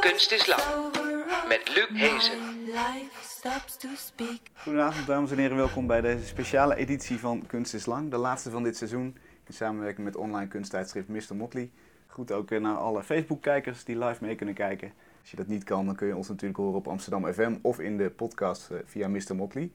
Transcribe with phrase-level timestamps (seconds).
[0.00, 0.62] Kunst is lang.
[1.48, 2.38] Met Luc Hezen.
[4.54, 8.10] Goedenavond dames en heren, welkom bij deze speciale editie van Kunst is Lang.
[8.10, 9.16] De laatste van dit seizoen
[9.46, 11.36] in samenwerking met online kunsttijdschrift Mr.
[11.36, 11.70] Motley.
[12.06, 14.92] Goed ook naar alle Facebook-kijkers die live mee kunnen kijken.
[15.30, 17.80] Als je dat niet kan, dan kun je ons natuurlijk horen op Amsterdam FM of
[17.80, 19.36] in de podcast eh, via Mr.
[19.36, 19.70] Motley.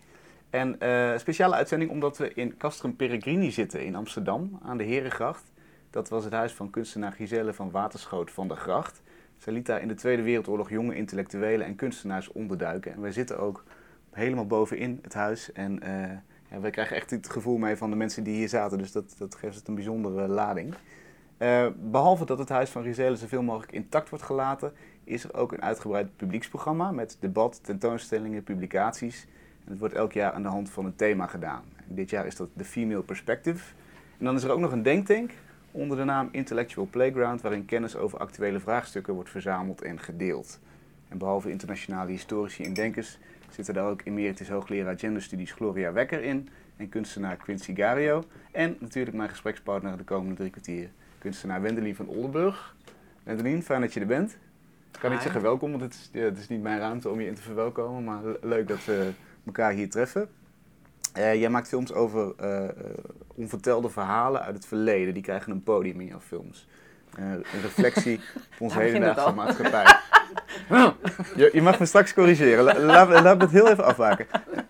[0.50, 5.52] En eh, speciale uitzending omdat we in Castrum Peregrini zitten in Amsterdam aan de Herengracht.
[5.90, 9.02] Dat was het huis van kunstenaar Giselle van Waterschoot van der Gracht.
[9.38, 12.94] Zij liet daar in de Tweede Wereldoorlog jonge intellectuelen en kunstenaars onderduiken.
[12.94, 13.64] En wij zitten ook
[14.12, 15.52] helemaal bovenin het huis.
[15.52, 16.18] En eh
[16.52, 18.78] ja, wij krijgen echt het gevoel mee van de mensen die hier zaten.
[18.78, 20.76] Dus dat, dat geeft het een bijzondere lading.
[21.38, 24.74] Eh, behalve dat het huis van Gisele zoveel mogelijk intact wordt gelaten,
[25.06, 29.28] is er ook een uitgebreid publieksprogramma met debat, tentoonstellingen, publicaties.
[29.64, 31.64] En het wordt elk jaar aan de hand van een thema gedaan.
[31.88, 33.74] Dit jaar is dat de Female Perspective.
[34.18, 35.32] En dan is er ook nog een denktank
[35.72, 40.60] onder de naam Intellectual Playground, waarin kennis over actuele vraagstukken wordt verzameld en gedeeld.
[41.10, 43.18] En behalve internationale historici en denkers
[43.50, 48.24] zitten daar ook emeritus hoogleraar genderstudies Gloria Wekker in en kunstenaar Quincy Gario.
[48.52, 52.76] En natuurlijk mijn gesprekspartner de komende drie kwartier, kunstenaar Wendelin van Oldenburg.
[53.24, 54.38] Wendelin, fijn dat je er bent.
[54.96, 57.20] Ik kan niet zeggen welkom, want het is, ja, het is niet mijn ruimte om
[57.22, 59.10] je in te verwelkomen, maar le- leuk dat we
[59.46, 60.30] elkaar hier treffen.
[61.14, 62.64] Eh, jij maakt films over eh,
[63.36, 65.14] onvertelde verhalen uit het verleden.
[65.14, 66.68] Die krijgen een podium in jouw films.
[67.18, 68.16] Eh, een reflectie
[68.54, 69.86] op onze hedendaagse maatschappij.
[71.36, 72.64] Je, je mag me straks corrigeren.
[72.64, 74.26] La- Laat, laat me het heel even afwaken.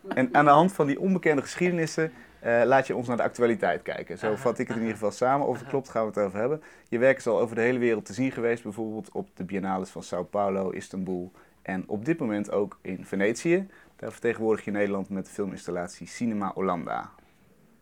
[0.07, 3.81] En aan de hand van die onbekende geschiedenissen eh, laat je ons naar de actualiteit
[3.81, 4.17] kijken.
[4.17, 5.47] Zo vat ik het in ieder geval samen.
[5.47, 6.61] Of het klopt, gaan we het over hebben.
[6.89, 8.63] Je werk is al over de hele wereld te zien geweest.
[8.63, 13.67] Bijvoorbeeld op de biennales van Sao Paulo, Istanbul en op dit moment ook in Venetië.
[13.95, 17.09] Daar vertegenwoordig je Nederland met de filminstallatie Cinema Hollanda.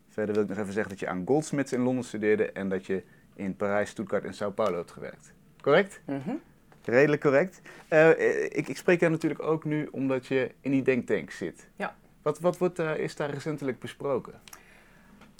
[0.09, 2.85] Verder wil ik nog even zeggen dat je aan Goldsmiths in Londen studeerde en dat
[2.85, 3.03] je
[3.35, 5.33] in Parijs, Stuttgart en Sao Paulo hebt gewerkt.
[5.61, 6.01] Correct?
[6.05, 6.35] Mhm.
[6.83, 7.61] Redelijk correct.
[7.87, 8.09] Eh,
[8.43, 11.67] ik, ik spreek jou natuurlijk ook nu omdat je in die denktank zit.
[11.75, 11.95] Ja.
[12.23, 14.41] Wat, wat wordt, daar is daar recentelijk besproken?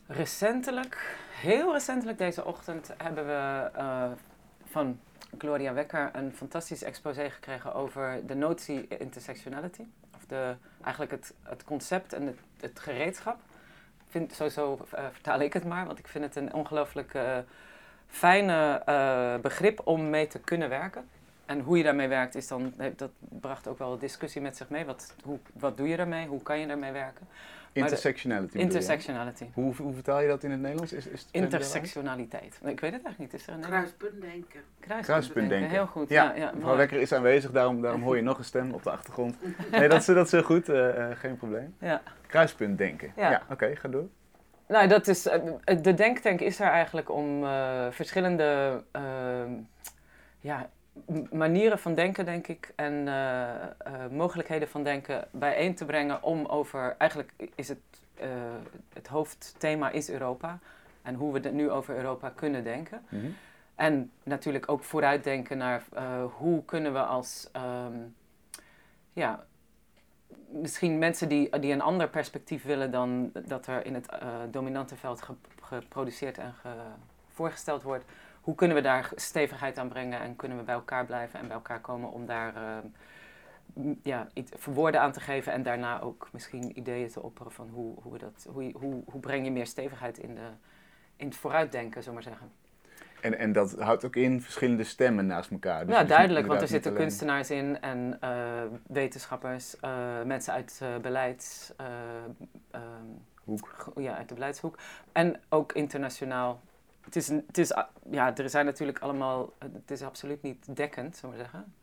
[0.07, 4.11] Recentelijk, heel recentelijk deze ochtend, hebben we eh,
[4.65, 4.99] van
[5.37, 9.83] Gloria Wekker een fantastisch exposé gekregen over de notie intersectionality.
[10.15, 13.39] Of de, eigenlijk het, het concept en het, het gereedschap.
[14.09, 17.37] Vind, sowieso eh, vertaal ik het maar, want ik vind het een ongelooflijk eh,
[18.07, 21.09] fijne eh, begrip om mee te kunnen werken.
[21.45, 24.85] En hoe je daarmee werkt, is dan, dat bracht ook wel discussie met zich mee.
[24.85, 26.27] Wat, hoe, wat doe je daarmee?
[26.27, 27.27] Hoe kan je daarmee werken?
[27.73, 28.57] de- Intersectionality.
[28.57, 28.63] je?
[28.63, 29.45] Intersectionality.
[29.53, 30.93] Hoe, hoe vertaal je dat in het Nederlands?
[30.93, 32.59] Is, is het Intersectionaliteit.
[32.61, 33.41] Nee, ik weet het eigenlijk niet.
[33.41, 34.61] Is er een Kruispuntdenken.
[35.01, 35.69] Kruispuntdenken.
[35.69, 36.09] Heel goed.
[36.09, 36.75] Ja, Ja, ja, mevrouw.
[36.75, 39.35] Wekker is aanwezig, daarom, daarom hoor je nog een stem op de achtergrond.
[39.71, 41.75] Nee, dat is, dat is heel goed, eh, eh, geen probleem.
[41.79, 42.01] Ja.
[42.27, 43.13] Kruispunt denken.
[43.15, 43.41] Ja, Ja.
[43.49, 44.07] oké, ga door.
[44.67, 45.41] Nou, dat is, eh,
[45.81, 48.81] de denktank is er eigenlijk om eh, verschillende
[50.39, 50.69] ja,
[51.31, 53.71] manieren van denken, denk ik, en eh, eh,
[54.11, 57.79] mogelijkheden van denken bijeen te brengen om over, eigenlijk is het,
[58.15, 58.27] eh,
[58.93, 60.59] het hoofdthema is Europa
[61.01, 63.05] en hoe we het nu over Europa kunnen denken.
[63.09, 63.25] Mhm.
[63.75, 65.83] En natuurlijk ook vooruitdenken naar
[66.37, 67.97] hoe kunnen we als, ehm,
[69.13, 69.43] ja,
[70.47, 74.07] misschien mensen die, die een ander perspectief willen dan dat er in het
[74.51, 76.69] dominante veld ge- geproduceerd en ge-
[77.27, 78.05] voorgesteld wordt.
[78.43, 81.55] Hoe kunnen we daar stevigheid aan brengen en kunnen we bij elkaar blijven en bij
[81.55, 82.77] elkaar komen om daar eh,
[83.73, 87.69] m- ja, iets woorden aan te geven en daarna ook misschien ideeën te opperen van
[87.69, 90.47] hoe, hoe, we dat, hoe, hoe, hoe breng je meer stevigheid in, de,
[91.15, 92.51] in het vooruitdenken, zullen we maar zeggen.
[93.21, 95.85] En, en dat houdt ook in verschillende stemmen naast elkaar.
[95.85, 100.79] Dus ja, duidelijk, want er zitten alleen- kunstenaars in en eh, wetenschappers, eh, mensen uit
[100.83, 101.85] uh, beleids, eh,
[102.71, 102.81] ehm,
[103.43, 103.91] Hoek.
[103.95, 104.77] ja, uit de beleidshoek.
[105.11, 106.61] En ook internationaal.
[107.03, 110.75] Het is, een- het is, a- ja, er zijn natuurlijk allemaal, het is absoluut niet
[110.75, 111.73] dekkend, zullen we zeggen.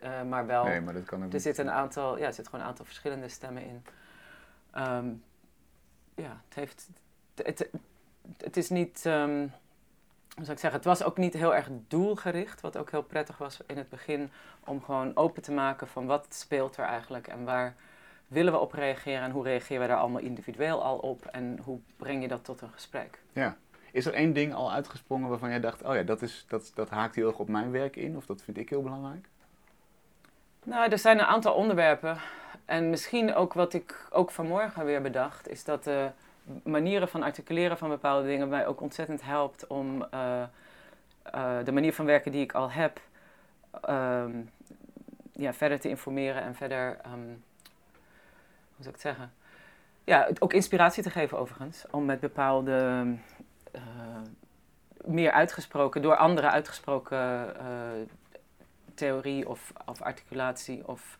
[0.00, 2.32] Eh, eh, maar wel, Nee, maar dat kan ook er zitten een aantal, ja, er
[2.32, 3.84] zitten gewoon een aantal verschillende stemmen in.
[4.70, 5.08] Ehm,
[6.14, 6.88] ja, het heeft,
[7.34, 7.70] het, het,
[8.38, 9.38] het is niet, ehm,
[10.34, 13.38] hoe zou ik zeggen, het was ook niet heel erg doelgericht, wat ook heel prettig
[13.38, 14.30] was in het begin,
[14.64, 17.74] om gewoon open te maken van wat speelt er eigenlijk en waar
[18.26, 21.78] willen we op reageren en hoe reageren we daar allemaal individueel al op en hoe
[21.96, 23.18] breng je dat tot een gesprek.
[23.32, 23.56] Ja.
[23.92, 26.90] Is er één ding al uitgesprongen waarvan jij dacht, oh ja, dat, is, dat, dat
[26.90, 29.26] haakt heel erg op mijn werk in, of dat vind ik heel belangrijk?
[30.64, 32.18] Nou, er zijn een aantal onderwerpen.
[32.64, 36.10] En misschien ook wat ik ook vanmorgen weer bedacht, is dat de
[36.62, 40.42] manieren van articuleren van bepaalde dingen mij ook ontzettend helpt om eh,
[41.22, 43.00] eh, de manier van werken die ik al heb,
[43.80, 44.32] ehm,
[45.32, 47.28] ja, verder te informeren en verder, ehm,
[48.74, 49.32] hoe zou ik het zeggen?
[50.04, 51.84] Ja, ook inspiratie te geven overigens.
[51.90, 53.06] Om met bepaalde,
[53.72, 53.82] eh,
[55.04, 57.66] meer uitgesproken, door anderen uitgesproken eh,
[58.94, 61.18] theorie of, of articulatie of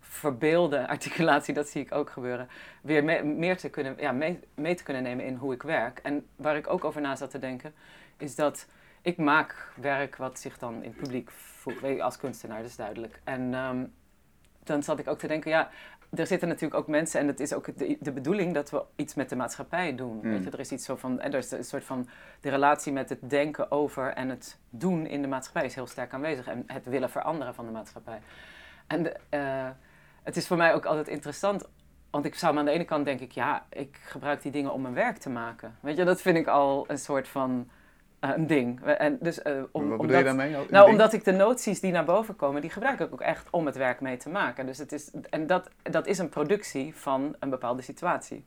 [0.00, 2.48] verbeelde articulatie, dat zie ik ook gebeuren,
[2.82, 5.98] weer me- meer te kunnen, ja, mee, mee te kunnen nemen in hoe ik werk.
[5.98, 7.74] En waar ik ook over na zat te denken,
[8.16, 8.66] is dat
[9.02, 12.76] ik maak werk wat zich dan in het publiek voelt, je, als kunstenaar, dat is
[12.76, 13.20] duidelijk.
[13.24, 13.84] En ehm,
[14.64, 15.70] dan zat ik ook te denken, ja,
[16.10, 19.14] er zitten natuurlijk ook mensen, en het is ook de, de bedoeling dat we iets
[19.14, 20.14] met de maatschappij doen.
[20.16, 20.30] Mm.
[20.30, 22.08] Weet je, er is iets zo van, en er is een soort van,
[22.40, 26.12] de relatie met het denken over en het doen in de maatschappij is heel sterk
[26.12, 26.46] aanwezig.
[26.46, 28.20] En het willen veranderen van de maatschappij.
[28.86, 29.68] En de, eh,
[30.22, 31.68] het is voor mij ook altijd interessant,
[32.10, 34.72] want ik zou me aan de ene kant denk ik, ja, ik gebruik die dingen
[34.72, 35.76] om mijn werk te maken.
[35.80, 37.70] Weet je, dat vind ik al een soort van
[38.20, 38.80] een ding.
[38.84, 40.46] En dus, eh, om, Wat bedoel omdat, je daarmee?
[40.46, 40.86] Een nou, ding?
[40.88, 43.76] omdat ik de noties die naar boven komen, die gebruik ik ook echt om het
[43.76, 44.66] werk mee te maken.
[44.66, 48.44] Dus het is, en dat, dat is een productie van een bepaalde situatie.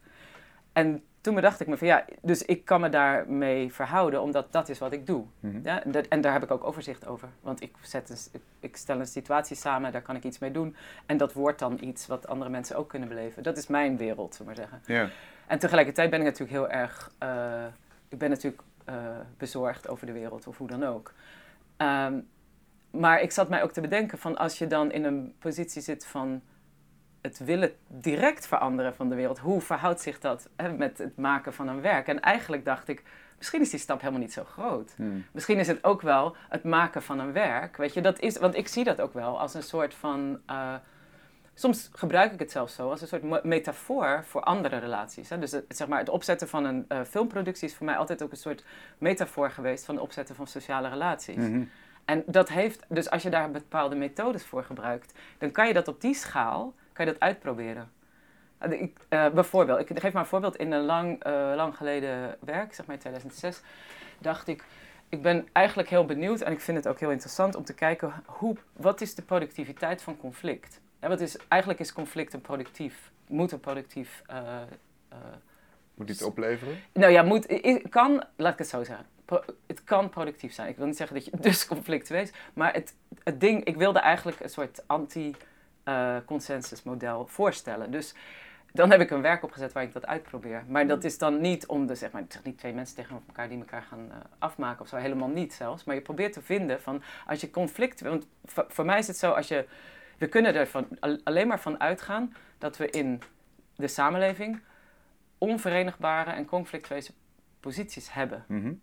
[0.74, 4.70] En toen bedacht ik me van ja, dus ik kan me daarmee verhouden, omdat dat
[4.70, 5.26] is wat ik doe.
[5.40, 5.60] Mhm.
[5.64, 7.30] Ja, en, dat- en daar heb ik ook overzicht over.
[7.42, 10.76] Want ik, zet een, ik, stel een situatie samen, daar kan ik iets mee doen.
[11.06, 13.44] En dat wordt dan iets wat andere mensen ook kunnen beleven.
[13.44, 14.94] Dat is mijn wereld, zullen we maar zeggen.
[14.96, 15.10] Ja.
[15.48, 17.12] En tegelijkertijd ben ik natuurlijk heel erg.
[17.18, 17.66] eh,
[18.10, 18.96] ik ben natuurlijk eh,
[19.38, 21.14] bezorgd over de wereld of hoe dan ook.
[21.78, 22.20] Ehm,
[22.92, 26.06] maar ik zat mij ook te bedenken van als je dan in een positie zit
[26.06, 26.42] van
[27.22, 31.54] het willen direct veranderen van de wereld, hoe verhoudt zich dat hè, met het maken
[31.54, 32.08] van een werk?
[32.08, 33.04] En eigenlijk dacht ik,
[33.38, 34.94] misschien is die stap helemaal niet zo groot.
[34.96, 35.26] Hmm.
[35.32, 37.78] Misschien is het ook wel het maken van een werk.
[37.78, 40.40] Weet je, dat is, want ik zie dat ook wel als een soort van.
[40.46, 40.76] eh,
[41.54, 45.30] soms gebruik ik het zelfs zo als een soort metafoor voor andere relaties.
[45.30, 45.40] Hè?
[45.40, 48.32] Dus het, zeg maar, het opzetten van een eh, filmproductie is voor mij altijd ook
[48.32, 48.64] een soort
[48.98, 51.36] metafoor geweest van het opzetten van sociale relaties.
[51.36, 51.64] Mhm.
[52.06, 55.88] En dat heeft, dus als je daar bepaalde methodes voor gebruikt, dan kan je dat
[55.88, 57.92] op die schaal, kan je dat uitproberen.
[58.58, 60.56] En Ik, eh, bijvoorbeeld, ik geef maar een voorbeeld.
[60.56, 63.62] In een lang, eh, lang geleden werk, zeg maar in 2006,
[64.20, 64.64] dacht ik,
[65.10, 68.14] ik ben eigenlijk heel benieuwd en ik vind het ook heel interessant om te kijken
[68.26, 70.82] hoe, wat is de productiviteit van conflict?
[71.04, 74.38] Ja, wat is, eigenlijk is conflict een productief, moet een productief eh,
[75.10, 75.18] eh,
[75.94, 76.80] Moet iets opleveren?
[76.94, 79.06] nou ja, moet, kan, laat ik het zo zeggen.
[79.26, 80.70] Pro- het kan productief zijn.
[80.70, 84.40] Ik wil niet zeggen dat je dus conflictueus, maar het, het ding, ik wilde eigenlijk
[84.40, 87.92] een soort anti-consensus model voorstellen.
[87.92, 88.14] Dus
[88.72, 90.64] dan heb ik een werk opgezet waar ik dat uitprobeer.
[90.68, 93.60] Maar dat is dan niet om de, zeg maar, niet twee mensen tegenover elkaar die
[93.60, 95.84] elkaar gaan eh, afmaken of zo, helemaal niet zelfs.
[95.84, 99.18] Maar je probeert te vinden van, als je conflict, want voor, voor mij is het
[99.18, 99.66] zo, als je,
[100.18, 100.88] we kunnen er van,
[101.24, 103.22] alleen maar van uitgaan dat we in
[103.76, 104.62] de samenleving
[105.38, 107.12] onverenigbare en conflictueuze
[107.60, 108.44] posities hebben.
[108.48, 108.74] Mhm.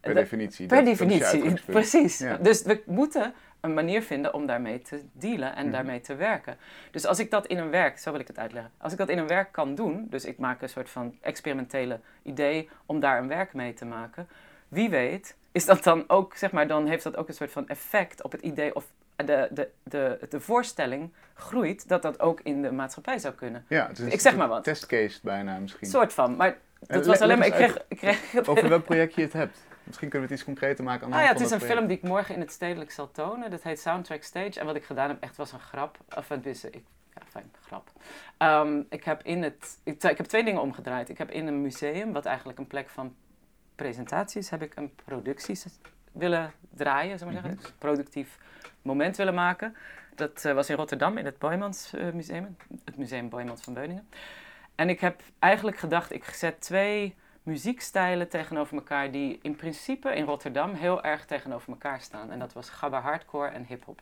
[0.00, 0.66] Per definitie.
[0.66, 2.18] Per dat- definitie, precies.
[2.18, 2.36] Ja.
[2.36, 5.72] Dus we moeten een manier vinden om daarmee te dealen en Mhm.
[5.72, 6.56] daarmee te werken.
[6.90, 9.08] Dus als ik dat in een werk, zo wil ik het uitleggen, als ik dat
[9.08, 13.18] in een werk kan doen, dus ik maak een soort van experimentele idee om daar
[13.18, 14.28] een werk mee te maken,
[14.68, 17.68] wie weet, is dat dan ook, zeg maar, dan heeft dat ook een soort van
[17.68, 18.84] effect op het idee of
[19.16, 23.64] de, de, de, de voorstelling groeit dat dat ook in de maatschappij zou kunnen.
[23.68, 24.64] Ja, het is Ik zeg maar wat.
[24.64, 25.88] Testcase bijna misschien.
[25.88, 28.84] Soort van, maar dat Eh, was le- alleen maar, ik kreeg, ik kreeg Over welk
[28.84, 29.58] project je het hebt.
[29.84, 31.96] Misschien kunnen we het iets concreter maken Ah ja, het is een dat film die
[31.96, 33.50] ik morgen in het stedelijk zal tonen.
[33.50, 34.60] Dat heet Soundtrack Stage.
[34.60, 35.98] En wat ik gedaan heb, echt was een grap.
[36.16, 37.90] Of het is, ik, ja, fijn, grap.
[38.36, 41.08] Ehm, ik, heb in het, ik, ik heb twee dingen omgedraaid.
[41.08, 43.14] Ik heb in een museum, wat eigenlijk een plek van
[43.74, 45.66] presentaties, heb ik een producties
[46.12, 47.52] willen draaien, zeg maar zeggen.
[47.52, 47.60] Mhm.
[47.62, 48.38] Dus productief
[48.84, 49.76] moment willen maken.
[50.14, 52.56] Dat eh, was in Rotterdam, in het Boymans eh, Museum.
[52.84, 54.08] Het Museum Boymans van Beuningen.
[54.74, 60.24] En ik heb eigenlijk gedacht, ik zet twee muziekstijlen tegenover elkaar die in principe in
[60.24, 62.30] Rotterdam heel erg tegenover elkaar staan.
[62.30, 64.00] En dat was gabba hardcore en hip-hop.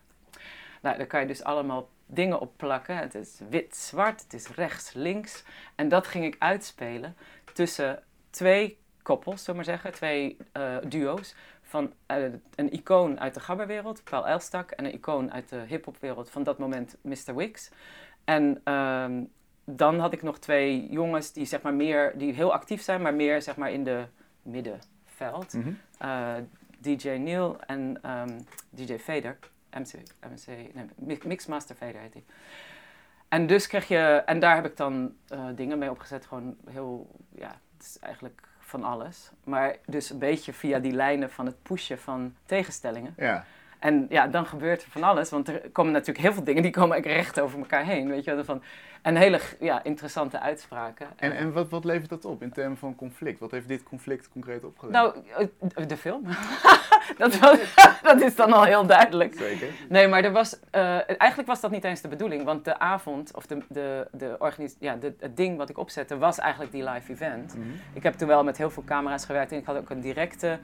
[0.83, 2.97] Nou, daar kan je dus allemaal dingen op plakken.
[2.97, 5.45] Het is wit-zwart, het is rechts-links.
[5.75, 7.17] En dat ging ik uitspelen
[7.53, 11.35] tussen twee koppels, we maar zeggen, twee eh, duo's.
[11.73, 12.23] Van eh,
[12.55, 16.59] een icoon uit de gabberwereld, Paul Elstak, en een icoon uit de hip-hopwereld van dat
[16.59, 17.35] moment, Mr.
[17.35, 17.71] Wicks.
[18.25, 19.25] En ehm,
[19.65, 23.15] dan had ik nog twee jongens die, zeg maar, meer, die heel actief zijn, maar
[23.15, 24.05] meer zeg maar, in de
[24.43, 25.53] middenveld.
[25.53, 25.73] Mhm.
[25.99, 26.35] Eh,
[26.79, 29.39] DJ Neil en ehm, DJ Vader.
[29.71, 32.25] MC, MC, nee, Mi- Mixmaster Vader heet hij.
[33.29, 37.11] En dus kreeg je, en daar heb ik dan eh, dingen mee opgezet, gewoon heel,
[37.35, 39.31] ja, het is eigenlijk van alles.
[39.45, 43.15] Maar dus een beetje via die lijnen van het pushen van tegenstellingen.
[43.17, 43.45] Ja.
[43.83, 46.71] En ja, dan gebeurt er van alles, want er komen natuurlijk heel veel dingen die
[46.71, 48.45] komen recht over elkaar heen, weet je wel.
[48.45, 48.63] Van,
[49.03, 51.07] en hele ja, interessante uitspraken.
[51.17, 53.41] En, en wat, wat levert dat op in termen van conflict?
[53.41, 55.03] Wat heeft dit conflict concreet opgeleverd?
[55.03, 56.23] Nou, eh, de film.
[57.19, 57.59] dat, was,
[58.03, 59.35] dat is dan al heel duidelijk.
[59.35, 59.69] Zeker.
[59.89, 62.45] Nee, maar er was, eh, eigenlijk was dat niet eens de bedoeling.
[62.45, 66.19] Want de avond, of de, de, de organis ja, de, het ding wat ik opzette,
[66.19, 67.57] was eigenlijk die live event.
[67.57, 67.67] Mhm.
[67.93, 70.59] Ik heb toen wel met heel veel camera's gewerkt en ik had ook een directe...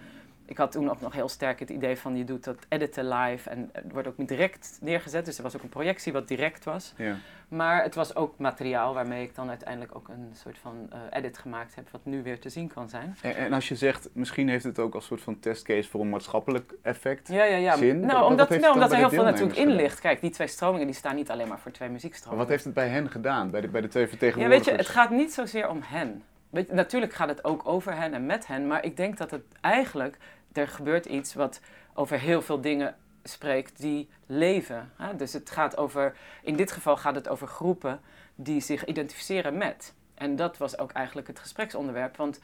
[0.49, 3.51] Ik had toen ook nog heel sterk het idee van je doet dat editen live
[3.51, 5.25] en het wordt ook niet direct neergezet.
[5.25, 6.93] Dus er was ook een projectie wat direct was.
[6.97, 7.17] Ja.
[7.49, 11.39] Maar het was ook materiaal waarmee ik dan uiteindelijk ook een soort van eh, edit
[11.39, 13.17] gemaakt heb, wat nu weer te zien kan zijn.
[13.23, 16.09] En, en als je zegt, misschien heeft het ook als soort van testcase voor een
[16.09, 17.29] maatschappelijk effect.
[17.29, 17.77] Ja, ja, ja.
[17.77, 18.01] Zin?
[18.01, 20.01] Nou, wat omdat, nou, omdat er heel veel natuurlijk in ligt.
[20.01, 22.45] Kijk, die twee stromingen die staan niet alleen maar voor twee Maar muziekstromingen.
[22.45, 24.67] wat heeft het bij hen gedaan, bij de, bij de twee Ja, weet vertegenwoordigers?
[24.67, 26.23] je, het gaat niet zozeer om hen.
[26.51, 29.31] Weet je, natuurlijk gaat het ook over hen en met hen, maar ik denk dat
[29.31, 30.17] het eigenlijk,
[30.53, 31.61] er gebeurt iets wat
[31.95, 34.93] over heel veel dingen spreekt die leven.
[34.97, 35.17] Hè?
[35.17, 38.01] Dus het gaat over, in dit geval gaat het over groepen
[38.35, 39.95] die zich identificeren met.
[40.15, 42.41] En dat was ook eigenlijk het gespreksonderwerp, want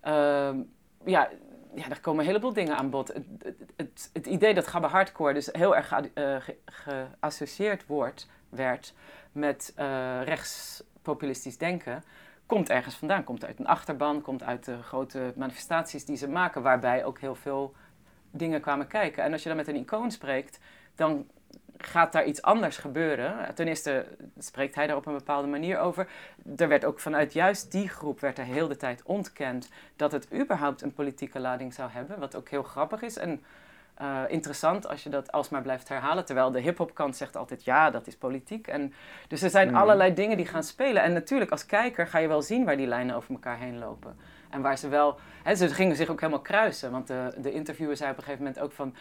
[0.00, 0.58] ehm,
[1.04, 1.28] ja,
[1.74, 3.08] ja, er komen een heleboel dingen aan bod.
[3.08, 3.24] Het,
[3.76, 8.94] het, het, idee dat gabber hardcore dus heel erg eh, ge- geassocieerd wordt, werd
[9.32, 12.04] met eh, rechtspopulistisch denken,
[12.50, 13.24] komt ergens vandaan.
[13.24, 17.34] Komt uit een achterban, komt uit de grote manifestaties die ze maken, waarbij ook heel
[17.34, 17.74] veel
[18.30, 19.22] dingen kwamen kijken.
[19.22, 20.58] En als je dan met een icoon spreekt,
[20.94, 21.26] dan
[21.76, 23.54] gaat daar iets anders gebeuren.
[23.54, 24.06] Ten eerste
[24.38, 26.08] spreekt hij daar op een bepaalde manier over.
[26.56, 30.34] Er werd ook vanuit juist die groep werd er heel de tijd ontkend dat het
[30.34, 32.18] überhaupt een politieke lading zou hebben.
[32.18, 33.42] Wat ook heel grappig is en
[34.00, 36.24] eh, interessant als je dat alsmaar blijft herhalen.
[36.24, 38.66] Terwijl de hip-hop kant zegt altijd ja, dat is politiek.
[38.66, 38.94] En,
[39.28, 39.76] dus er zijn Mhm.
[39.76, 41.02] allerlei dingen die gaan spelen.
[41.02, 44.16] En natuurlijk, als kijker ga je wel zien waar die lijnen over elkaar heen lopen.
[44.50, 45.18] En waar ze wel.
[45.42, 46.90] Hè, ze gingen zich ook helemaal kruisen.
[46.90, 48.94] Want de, de interviewer zei op een gegeven moment ook van.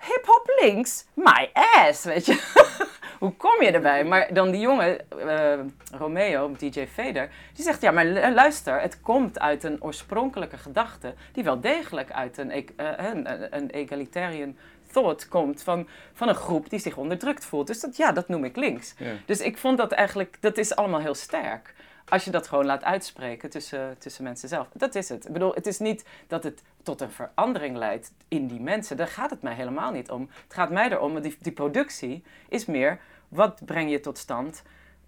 [0.00, 2.34] Hip-hop links, my ass, weet je.
[3.18, 4.04] Hoe kom je erbij?
[4.04, 5.58] Maar dan die jongen, eh,
[5.98, 11.14] Romeo, DJ Vader, die zegt: Ja, maar lu- luister, het komt uit een oorspronkelijke gedachte.
[11.32, 12.62] die wel degelijk uit een, eh,
[12.96, 14.56] een, een egalitarian
[14.92, 15.62] thought komt.
[15.62, 17.66] Van, van een groep die zich onderdrukt voelt.
[17.66, 18.94] Dus dat, ja, dat noem ik links.
[18.98, 19.12] Ja.
[19.26, 21.74] Dus ik vond dat eigenlijk, dat is allemaal heel sterk.
[22.08, 24.68] Als je dat gewoon laat uitspreken tussen, tussen mensen zelf.
[24.72, 25.26] Dat is het.
[25.26, 28.96] Ik bedoel, het is niet dat het tot een verandering leidt in die mensen.
[28.96, 30.28] Daar gaat het mij helemaal niet om.
[30.42, 34.62] Het gaat mij erom, die, die productie is meer, wat breng je tot stand?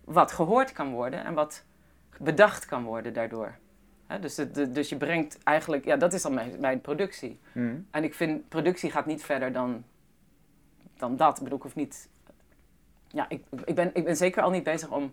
[0.05, 1.65] Wat gehoord kan worden en wat
[2.19, 3.55] bedacht kan worden daardoor.
[4.21, 7.39] Dus, het- dus je brengt eigenlijk, ja, dat is dan mijn, mijn productie.
[7.53, 7.75] Mhm.
[7.91, 9.85] En ik vind, productie gaat niet verder dan,
[10.97, 11.37] dan dat.
[11.37, 12.09] Ik bedoel, ik hoef niet...
[13.09, 15.13] Ja, ik, ik, ben, ik ben zeker al niet bezig om,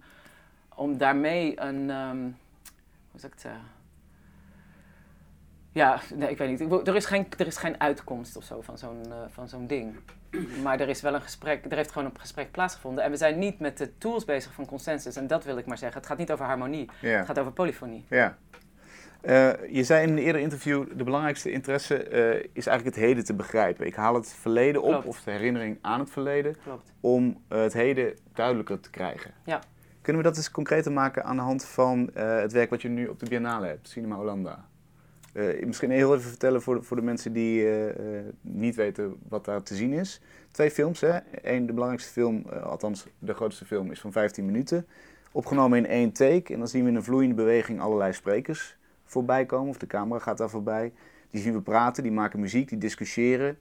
[0.78, 1.90] om daarmee een...
[1.90, 2.18] ehm,
[3.12, 3.62] hoe zou ik het zeggen?
[5.72, 6.60] Ja, nee, ik weet niet.
[6.60, 9.68] Ik Er is geen, er is geen uitkomst of zo van zo'n eh, van zo'n
[9.68, 9.96] ding.
[10.64, 13.04] Maar er is wel een gesprek, er heeft gewoon een gesprek plaatsgevonden.
[13.04, 15.16] En we zijn niet met de tools bezig van consensus.
[15.16, 15.98] En dat wil ik maar zeggen.
[16.00, 16.90] Het gaat niet over harmonie.
[17.00, 18.06] Het gaat over polyfonie.
[18.10, 18.38] Ja.
[19.22, 23.24] Eh, je zei in een eerder interview, de belangrijkste interesse eh, is eigenlijk het heden
[23.26, 23.86] te begrijpen.
[23.86, 25.06] Ik haal het verleden op, Klopt.
[25.08, 26.92] of de herinnering aan het verleden, Klopt.
[27.00, 29.32] om het heden duidelijker te krijgen.
[29.44, 29.60] Ja.
[30.08, 32.90] Kunnen we dat eens concreter maken aan de hand van eh, het werk wat je
[32.90, 34.68] nu op de Biennale hebt, Cinema Hollanda?
[35.34, 37.94] Eh, misschien heel even vertellen voor de, voor de mensen die eh,
[38.42, 40.22] niet weten wat daar te zien is.
[40.52, 41.20] Twee films, hè?
[41.42, 44.88] Eén, de belangrijkste film, althans de grootste film, is van 15 minuten.
[45.32, 46.54] Opgenomen in één take.
[46.54, 49.70] En dan zien we in een vloeiende beweging allerlei sprekers voorbij komen.
[49.70, 50.94] Of de camera gaat daar voorbij.
[51.30, 53.58] Die zien we praten, die maken muziek, die discussiëren.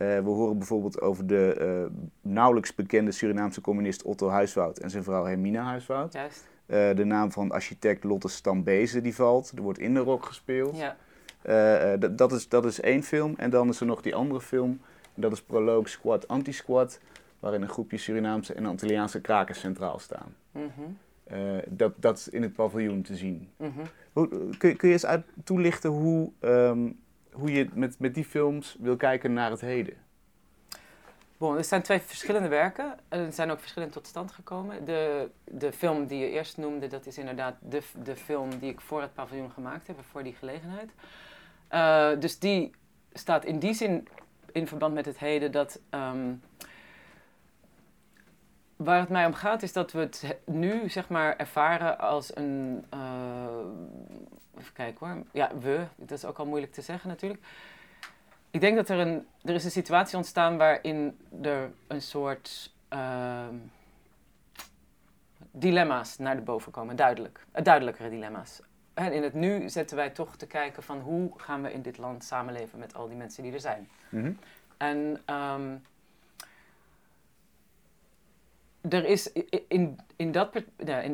[0.00, 2.00] Eh, we horen bijvoorbeeld over de eh,
[2.32, 6.12] nauwelijks bekende Surinaamse communist Otto Huiswoud en zijn vrouw Hermina Huiswoud.
[6.12, 6.48] Juist.
[6.66, 9.52] Eh, de naam van architect Lotte Stambezen die valt.
[9.56, 10.76] Er wordt in de rock gespeeld.
[10.78, 10.96] Ja.
[12.10, 13.34] Dat- is, dat is één film.
[13.36, 14.80] En dan is er nog die andere film.
[15.14, 17.00] Dat is Prologue Squad Anti-Squad.
[17.40, 20.34] Waarin een groepje Surinaamse en Antilliaanse krakers centraal staan.
[20.52, 20.68] Mhm.
[21.68, 23.48] Dat, dat is in het paviljoen te zien.
[24.12, 24.28] Hoe,
[24.58, 26.88] kun, je- kun je eens uit, toelichten hoe, ehm,
[27.32, 29.94] hoe je met, met die films wil kijken naar het heden?
[31.36, 32.98] Bon, er zijn twee verschillende werken.
[33.08, 34.84] Er zijn ook verschillend tot stand gekomen.
[34.84, 38.80] De, de film die je eerst noemde, dat is inderdaad de, de film die ik
[38.80, 40.90] voor het paviljoen gemaakt heb, voor die gelegenheid.
[41.68, 42.70] Eh, dus die
[43.12, 44.08] staat in die zin
[44.52, 45.80] in verband met het heden dat...
[45.90, 46.32] ehm,
[48.76, 52.36] waar het mij om gaat is dat we het he- nu zeg maar ervaren als
[52.36, 52.84] een...
[52.90, 53.46] eh,
[54.60, 55.24] even kijken hoor.
[55.32, 55.86] Ja, we.
[55.96, 57.42] Dat is ook al moeilijk te zeggen natuurlijk.
[58.50, 63.54] Ik denk dat er een, er is een situatie ontstaan waarin er een soort ehm,
[65.50, 67.46] dilemma's naar de boven komen, duidelijk.
[67.52, 68.60] Eh, duidelijkere dilemma's.
[68.94, 71.98] En in het nu zetten wij toch te kijken van hoe gaan we in dit
[71.98, 73.88] land samenleven met al die mensen die er zijn.
[74.08, 74.32] Mhm.
[74.76, 75.76] En ehm,
[78.88, 79.32] er is
[79.68, 80.62] in, in, dat,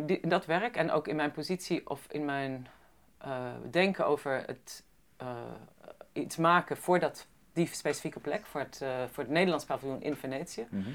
[0.06, 2.66] in dat werk en ook in mijn positie of in mijn
[3.18, 4.84] eh, denken over het
[5.16, 5.28] eh,
[6.12, 10.16] iets maken voor dat, die specifieke plek, voor het, eh, voor het Nederlands paviljoen in
[10.16, 10.88] Venetië, Mhm.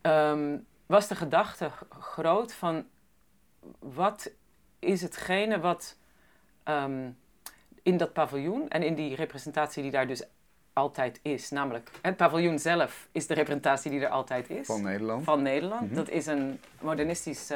[0.00, 2.86] ehm, was de gedachte groot van
[3.78, 4.30] wat
[4.78, 5.96] is hetgene wat
[6.62, 7.10] ehm,
[7.82, 10.22] in dat paviljoen en in die representatie die daar dus
[10.72, 15.24] altijd is, namelijk het paviljoen zelf is de representatie die er altijd is Van Nederland.
[15.24, 15.86] van Nederland.
[15.86, 15.94] Mhm.
[15.94, 17.50] Dat is een modernistisch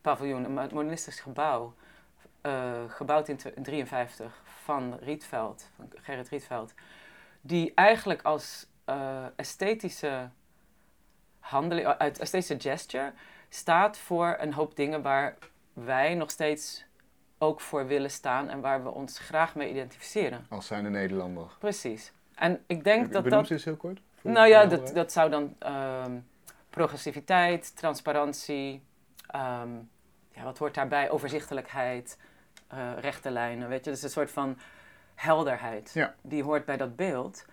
[0.00, 1.74] paviljoen, een mo- modernistisch gebouw,
[2.40, 6.74] eh, gebouwd in 1953 van Rietveld, van Gerrit Rietveld,
[7.40, 10.30] die eigenlijk als eh, esthetische
[11.38, 13.12] handeling, eh, uit esthetische gesture,
[13.48, 15.36] staat voor een hoop dingen waar
[15.72, 16.84] wij nog steeds
[17.38, 20.46] ook voor willen staan en waar we ons graag mee identificeren.
[20.48, 21.56] Als zijnde Nederlander.
[21.58, 22.12] Precies.
[22.34, 23.46] En ik denk dat dat...
[23.46, 24.00] ze eens heel kort.
[24.20, 26.18] Nou ja, de dat, dat zou dan ehm,
[26.70, 28.82] progressiviteit, transparantie,
[29.26, 29.70] ehm,
[30.32, 31.10] ja, wat hoort daarbij?
[31.10, 32.18] Overzichtelijkheid,
[32.70, 33.90] eh, rechte lijnen, weet je.
[33.90, 34.58] Dus een soort van
[35.14, 36.14] helderheid, Ja.
[36.22, 37.44] die hoort bij dat beeld.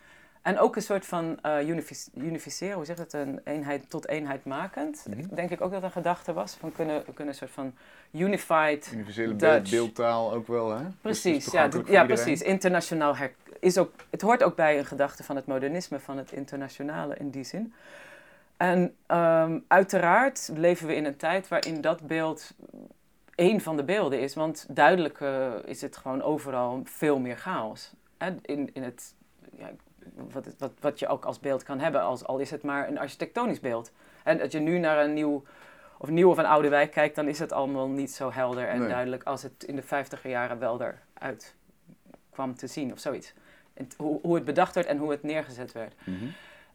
[0.42, 4.46] En ook een soort van unific- unificeren, hoe zeg je het, een eenheid tot eenheid
[4.46, 5.06] makend.
[5.10, 5.36] Mhm.
[5.36, 7.74] Denk ik ook dat een gedachte was, van kunnen, we kunnen een soort van
[8.12, 9.70] unified Universele Dutch.
[9.72, 10.84] beeldtaal ook wel, hè?
[10.84, 12.42] Dus Precies, ja, ja precies.
[12.42, 16.32] Internationaal her- is ook, het hoort ook bij een gedachte van het modernisme, van het
[16.32, 17.74] internationale in die zin.
[18.58, 22.54] En ehm, uiteraard leven we in een tijd waarin dat beeld
[23.38, 27.92] één van de beelden is, want duidelijk eh, is het gewoon overal veel meer chaos.
[28.18, 28.32] Hè?
[28.42, 29.16] In, in het,
[29.58, 29.70] ja,
[30.32, 33.00] wat, wat, wat je ook als beeld kan hebben, als, al is het maar een
[33.00, 33.92] architectonisch beeld.
[34.24, 35.44] En dat je nu naar een nieuw
[35.98, 38.80] of nieuw of een oude wijk kijkt, dan is het allemaal niet zo helder en
[38.80, 38.88] Nee.
[38.88, 41.56] duidelijk als het in de vijftiger jaren wel eruit
[42.30, 43.34] kwam te zien of zoiets.
[43.74, 45.94] En hoe, hoe het bedacht werd en hoe het neergezet werd.
[46.04, 46.26] Mhm.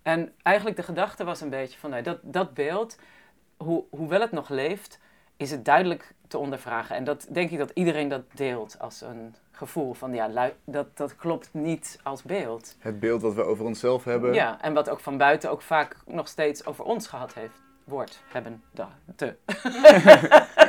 [0.02, 2.98] En eigenlijk de gedachte was een beetje van nou, dat, dat beeld,
[3.56, 4.98] hoe, hoewel het nog leeft,
[5.42, 6.96] is het duidelijk te ondervragen.
[6.96, 11.16] En dat denk ik dat iedereen dat deelt als een gevoel van ja, dat, dat
[11.16, 12.76] klopt niet als beeld.
[12.78, 14.34] Het beeld wat we over onszelf hebben.
[14.34, 17.60] Ja, en wat ook van buiten ook vaak nog steeds over ons gehad heeft.
[17.84, 19.34] Wordt, hebben, da, te.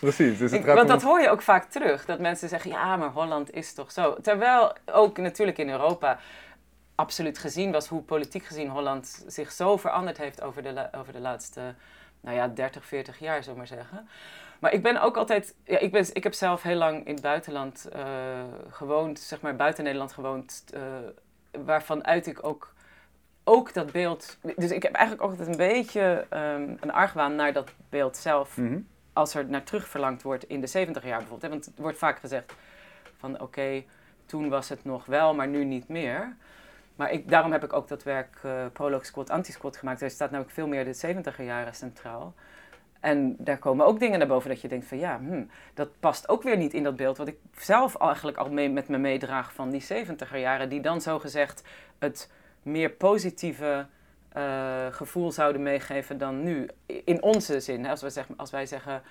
[0.00, 0.38] Precies.
[0.38, 2.04] Dus het Ik- want om- dat hoor je ook vaak terug.
[2.04, 4.16] Dat mensen zeggen, ja, maar Holland is toch zo.
[4.22, 6.18] Terwijl ook natuurlijk in Europa
[6.94, 11.20] absoluut gezien was hoe politiek gezien Holland zich zo veranderd heeft over de, over de
[11.20, 11.74] laatste,
[12.20, 14.08] nou ja, 30, 40 jaar, we maar zeggen.
[14.58, 17.22] Maar ik ben ook altijd, ja, ik, ben, ik heb zelf heel lang in het
[17.22, 18.02] buitenland eh,
[18.70, 20.82] gewoond, zeg maar buiten Nederland gewoond, eh,
[21.64, 22.74] waarvan uit ik ook,
[23.44, 27.70] ook dat beeld, dus ik heb eigenlijk altijd een beetje ehm, een argwaan naar dat
[27.88, 28.78] beeld zelf Mhm.
[29.12, 31.42] als er naar terug verlangd wordt in de 70 jaar bijvoorbeeld.
[31.42, 31.48] Hè?
[31.48, 32.54] Want het wordt vaak gezegd
[33.18, 33.84] van oké,
[34.26, 36.36] toen was het nog wel, maar nu niet meer.
[36.98, 40.02] Maar ik, daarom heb ik ook dat werk eh prologue squat, anti-squat gemaakt.
[40.02, 42.34] Er staat namelijk veel meer de 70er jaren centraal.
[43.00, 46.28] En daar komen ook dingen naar boven dat je denkt van ja, hm, dat past
[46.28, 49.70] ook weer niet in dat beeld wat ik zelf eigenlijk al met me meedraag van
[49.70, 50.68] die 70er jaren.
[50.68, 51.62] Die dan zogezegd
[51.98, 52.30] het
[52.62, 53.86] meer positieve
[54.28, 56.68] eh, gevoel zouden meegeven dan nu.
[56.86, 59.02] In onze zin, hè, als, wij zeggen, als wij zeggen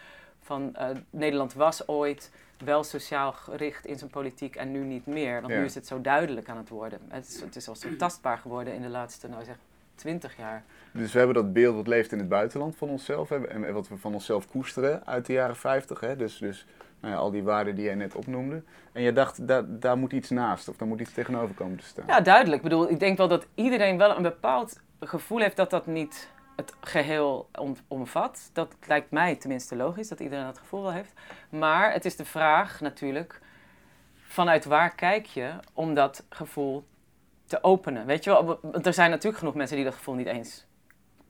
[0.41, 2.31] van eh, Nederland was ooit
[2.65, 5.41] wel sociaal gericht in zijn politiek en nu niet meer.
[5.41, 5.59] Want Ja.
[5.59, 6.99] nu is het zo duidelijk aan het worden.
[7.07, 9.55] Het is, het is al zo tastbaar geworden in de laatste, nou zeg,
[9.95, 10.63] 20 jaar.
[10.91, 13.97] Dus we hebben dat beeld wat leeft in het buitenland van onszelf en wat we
[13.97, 15.99] van onszelf koesteren uit de jaren 50.
[15.99, 16.15] Hè?
[16.15, 16.65] Dus, dus
[16.99, 18.61] nou ja, al die waarden die jij net opnoemde.
[18.91, 21.85] En je dacht, daar, daar moet iets naast of daar moet iets tegenover komen te
[21.85, 22.05] staan.
[22.07, 22.55] Ja, duidelijk.
[22.55, 26.29] Ik bedoel, ik denk wel dat iedereen wel een bepaald gevoel heeft dat dat niet
[26.57, 28.49] het geheel om- omvat.
[28.53, 31.13] Dat lijkt mij tenminste logisch, dat iedereen dat gevoel wel heeft.
[31.49, 33.39] Maar het is de vraag natuurlijk,
[34.15, 36.85] vanuit waar kijk je om dat gevoel
[37.45, 38.05] te openen?
[38.05, 40.65] Weet je wel, want er zijn natuurlijk genoeg mensen die dat gevoel niet eens,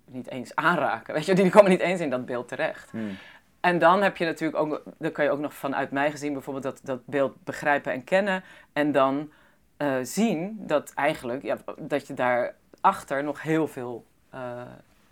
[0.05, 1.13] niet eens aanraken.
[1.13, 2.91] Weet je, wel, die komen niet eens in dat beeld terecht.
[2.91, 3.17] Hmm.
[3.59, 6.63] En dan heb je natuurlijk ook, dan kan je ook nog vanuit mij gezien bijvoorbeeld
[6.63, 8.43] dat, dat beeld begrijpen en kennen.
[8.73, 9.31] En dan
[9.77, 14.61] eh, zien dat eigenlijk, ja, dat je daarachter nog heel veel, eh,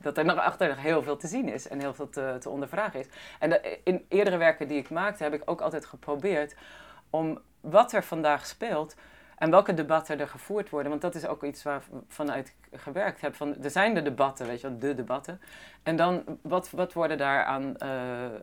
[0.05, 2.49] dat er nog achter nog heel veel te zien is en heel veel te, te
[2.49, 3.07] ondervragen is.
[3.39, 6.55] En in eerdere werken die ik maakte heb ik ook altijd geprobeerd
[7.09, 8.95] om wat er vandaag speelt
[9.37, 10.89] en welke debatten er gevoerd worden.
[10.89, 13.35] Want dat is ook iets waar vanuit ik gewerkt heb.
[13.35, 15.41] Van, er zijn de debatten, weet je wel, de debatten.
[15.83, 17.89] En dan, wat, wat worden daar aan eh,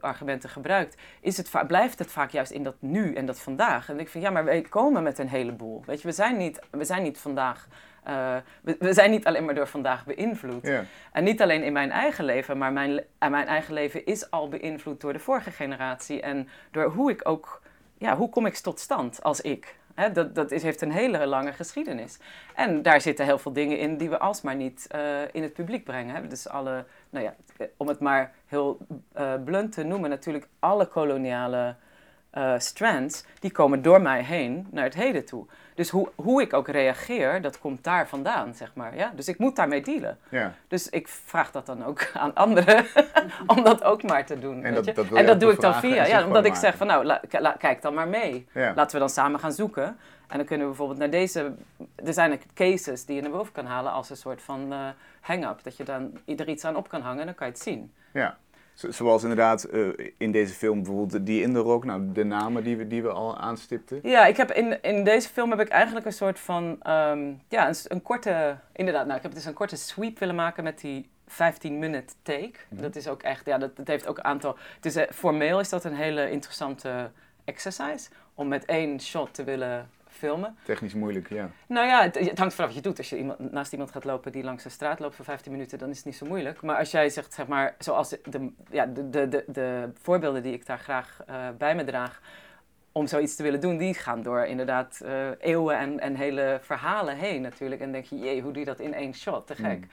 [0.01, 0.97] argumenten gebruikt?
[1.21, 3.89] Is het, blijft het vaak juist in dat nu en dat vandaag?
[3.89, 5.83] En ik vind, ja, maar wij komen met een heleboel.
[5.87, 7.67] Weet je, we zijn niet, we zijn niet vandaag...
[8.03, 10.71] eh, we, we zijn niet alleen maar door vandaag beïnvloed.
[11.13, 15.01] En niet alleen in mijn eigen leven, maar mijn, mijn eigen leven is al beïnvloed
[15.01, 16.21] door de vorige generatie.
[16.21, 17.63] En door hoe ik ook,
[17.99, 19.77] ja, hoe kom ik tot stand als ik?
[20.13, 22.19] Dat dat heeft een hele lange geschiedenis.
[22.55, 25.85] En daar zitten heel veel dingen in die we alsmaar niet eh, in het publiek
[25.85, 26.15] brengen.
[26.15, 26.27] Hè.
[26.27, 28.79] Dus alle, nou ja, eh, om het maar heel
[29.13, 31.75] eh, blunt te noemen, natuurlijk alle koloniale
[32.33, 35.47] eh, strands, die komen door mij heen naar het heden toe.
[35.75, 38.97] Dus hoe, hoe ik ook reageer, dat komt daar vandaan, zeg maar.
[38.97, 39.13] Ja?
[39.17, 40.19] Dus ik moet daarmee dealen.
[40.29, 40.53] Ja.
[40.69, 42.87] Dus ik vraag dat dan ook aan anderen
[43.47, 44.55] om dat ook maar te doen.
[44.65, 44.93] En weet dat- je?
[44.93, 47.41] dat en dat doe ik dan via, ja, omdat ik zeg van nou, la- k-
[47.41, 48.47] la- kijk dan maar mee.
[48.53, 48.73] Ja.
[48.75, 49.97] Laten we dan samen gaan zoeken.
[50.29, 51.53] En dan kunnen we bijvoorbeeld naar deze.
[52.05, 54.79] Er zijn cases die je naar boven kan halen als een soort van eh
[55.21, 55.63] hang-up.
[55.63, 57.93] Dat je dan er iets aan op kan hangen en dan kan je het zien.
[58.13, 58.37] Ja.
[58.75, 62.65] Zo- Zoals inderdaad eh, in deze film bijvoorbeeld die in de rock, nou de namen
[62.65, 64.01] die we, die we al aanstipten.
[64.03, 66.77] Ja, ik heb in, in deze film heb ik eigenlijk een soort van.
[66.83, 68.57] ehm, ja, een korte.
[68.73, 72.53] Inderdaad, nou, ik heb dus een korte sweep willen maken met die 15-minute take.
[72.69, 72.83] Mhm.
[72.83, 73.47] Dat is ook echt.
[73.47, 74.57] Ja, dat, dat heeft ook een aantal.
[74.77, 77.11] Het is, eh, formeel is dat een hele interessante
[77.45, 78.09] exercise.
[78.35, 79.91] Om met één shot te willen
[80.23, 80.57] filmen.
[80.63, 81.51] Technisch moeilijk, ja.
[81.67, 82.99] Nou ja, het, het hangt vanaf wat je doet.
[82.99, 85.79] Als je iemand, naast iemand gaat lopen die langs de straat loopt voor 15 minuten,
[85.79, 86.63] dan is het niet zo moeilijk.
[86.63, 90.53] Maar als jij zegt, zeg maar, zoals de, ja, de, de, de, de voorbeelden die
[90.53, 92.21] ik daar graag eh, bij me draag,
[92.93, 97.17] om zoiets te willen doen, die gaan door inderdaad eh, eeuwen en, en hele verhalen
[97.17, 97.81] heen natuurlijk.
[97.81, 99.47] En denk je, jee, hoe doe je dat in één shot?
[99.47, 99.79] Te gek.
[99.79, 99.89] Mm.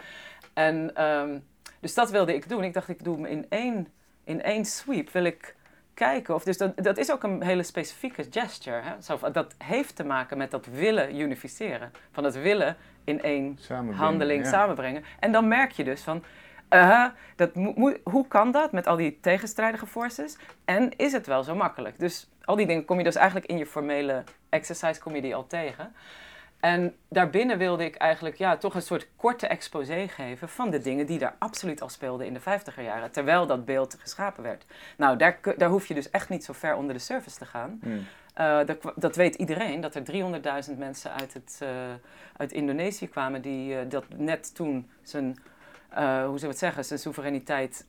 [0.53, 1.39] En ehm,
[1.79, 2.63] dus dat wilde ik doen.
[2.63, 3.87] Ik dacht, ik doe hem in één,
[4.23, 5.09] in één sweep.
[5.09, 5.55] Wil ik
[5.99, 6.43] kijken of...
[6.43, 8.81] Dus dat, dat is ook een hele specifieke gesture.
[8.81, 9.01] Hè?
[9.01, 11.91] Zo, dat heeft te maken met dat willen unificeren.
[12.11, 14.49] Van het willen in één Samenbrengen, handeling ja.
[14.49, 15.03] samenbrengen.
[15.19, 16.23] En dan merk je dus van...
[16.69, 17.51] eh, dat
[18.03, 20.37] hoe kan dat met al die tegenstrijdige forces?
[20.65, 21.99] En is het wel zo makkelijk?
[21.99, 25.35] Dus al die dingen kom je dus eigenlijk in je formele exercise kom je die
[25.35, 25.93] al tegen.
[26.59, 31.05] En daarbinnen wilde ik eigenlijk ja, toch een soort korte exposé geven van de dingen
[31.05, 34.65] die daar absoluut al speelden in de 50er jaren, terwijl dat beeld geschapen werd.
[34.97, 37.79] Nou, daar, daar hoef je dus echt niet zo ver onder de surface te gaan.
[37.83, 38.05] Mm.
[38.39, 40.03] Eh, dat, dat weet iedereen, dat er
[40.71, 41.69] 300.000 mensen uit, het, eh,
[42.37, 45.37] uit Indonesië kwamen die eh, dat net toen zijn,
[46.25, 47.85] hoe we het zeggen, zijn soevereiniteit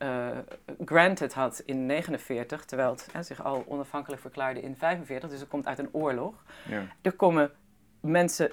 [0.85, 5.67] granted had in 49, terwijl het zich al onafhankelijk verklaarde in 45, dus het komt
[5.67, 6.35] uit een oorlog.
[6.69, 6.83] Ja.
[7.03, 7.51] Er komen
[8.01, 8.51] mensen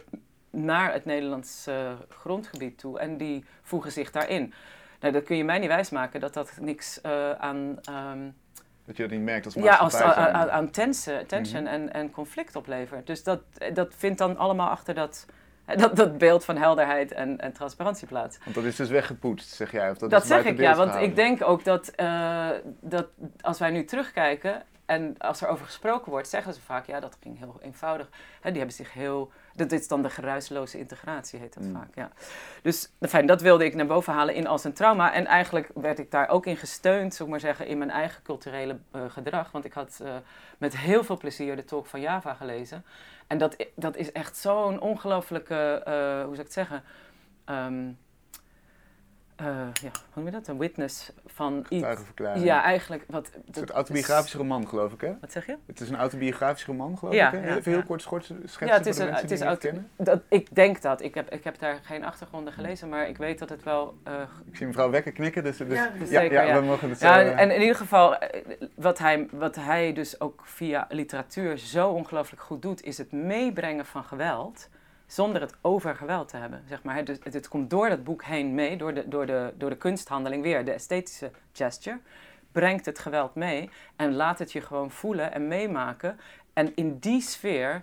[0.49, 4.53] naar het Nederlands eh, grondgebied toe en die voegen zich daarin.
[4.99, 7.79] Nou, dat kun je mij niet wijsmaken dat dat niks eh, aan...
[7.83, 8.29] ehm,
[8.85, 11.65] Dat je dat niet merkt als ja, als, aan, aan, tension Mhm.
[11.73, 13.07] en, en conflict oplevert.
[13.07, 13.41] Dus dat,
[13.73, 15.25] dat vindt dan allemaal achter dat,
[15.75, 18.37] dat, dat beeld van helderheid en, en transparantie plaats.
[18.43, 19.91] Want dat is dus weggepoetst, zeg jij?
[19.91, 22.49] Of dat, Dat, is zeg ik, ja, want ik denk ook dat, eh,
[22.81, 23.07] dat
[23.41, 27.17] als wij nu terugkijken en als er over gesproken wordt, zeggen ze vaak, ja, dat
[27.21, 28.09] ging heel eenvoudig.
[28.41, 31.73] Die hebben zich heel, dat is dan de geruisloze integratie, heet dat Mm.
[31.73, 32.11] vaak, ja.
[32.61, 35.13] Dus fijn, dat wilde ik naar boven halen in als een trauma.
[35.13, 38.23] En eigenlijk werd ik daar ook in gesteund, zou ik maar zeggen, in mijn eigen
[38.23, 39.51] culturele eh, gedrag.
[39.51, 40.15] Want ik had eh,
[40.57, 42.85] met heel veel plezier de Talk van Java gelezen.
[43.27, 46.83] En dat, dat is echt zo'n ongelofelijke, eh, hoe zou ik het zeggen...
[47.45, 47.89] Ehm,
[49.37, 50.47] eh, ja, hoe noem je dat?
[50.47, 51.67] Een witness van iets.
[51.69, 52.45] Getuigenverklaring.
[52.45, 53.03] Ja, eigenlijk.
[53.07, 55.13] Wat, Een dat soort is- autobiografische roman, geloof ik, hè?
[55.21, 55.55] Wat zeg je?
[55.65, 57.47] Het is een autobiografische roman, geloof Ja, ik, hè?
[57.49, 57.85] ja, Even heel ja.
[57.85, 58.35] kort schetsen
[58.67, 59.13] Ja, het is voor de een.
[59.13, 59.89] mensen Het is die het auto, niet kennen.
[59.95, 61.01] dat, ik denk dat.
[61.01, 63.97] Ik heb, ik heb daar geen achtergronden gelezen, maar ik weet dat het wel.
[64.03, 64.13] eh,
[64.51, 66.59] Ik zie mevrouw Wekker knikken, dus, dus Ja, ja, zeker, ja, ja.
[66.59, 67.19] we mogen het ja, zo...
[67.19, 68.17] eh, en in ieder geval,
[68.75, 73.85] wat hij, wat hij dus ook via literatuur zo ongelooflijk goed doet, is het meebrengen
[73.85, 74.69] van geweld.
[75.07, 76.63] Zonder het over geweld te hebben.
[76.67, 77.03] Zeg maar.
[77.03, 79.77] Dus het, het komt door dat boek heen mee, door de, door, de, door de
[79.77, 81.99] kunsthandeling weer, de esthetische gesture.
[82.51, 86.19] Brengt het geweld mee en laat het je gewoon voelen en meemaken.
[86.53, 87.81] En in die sfeer,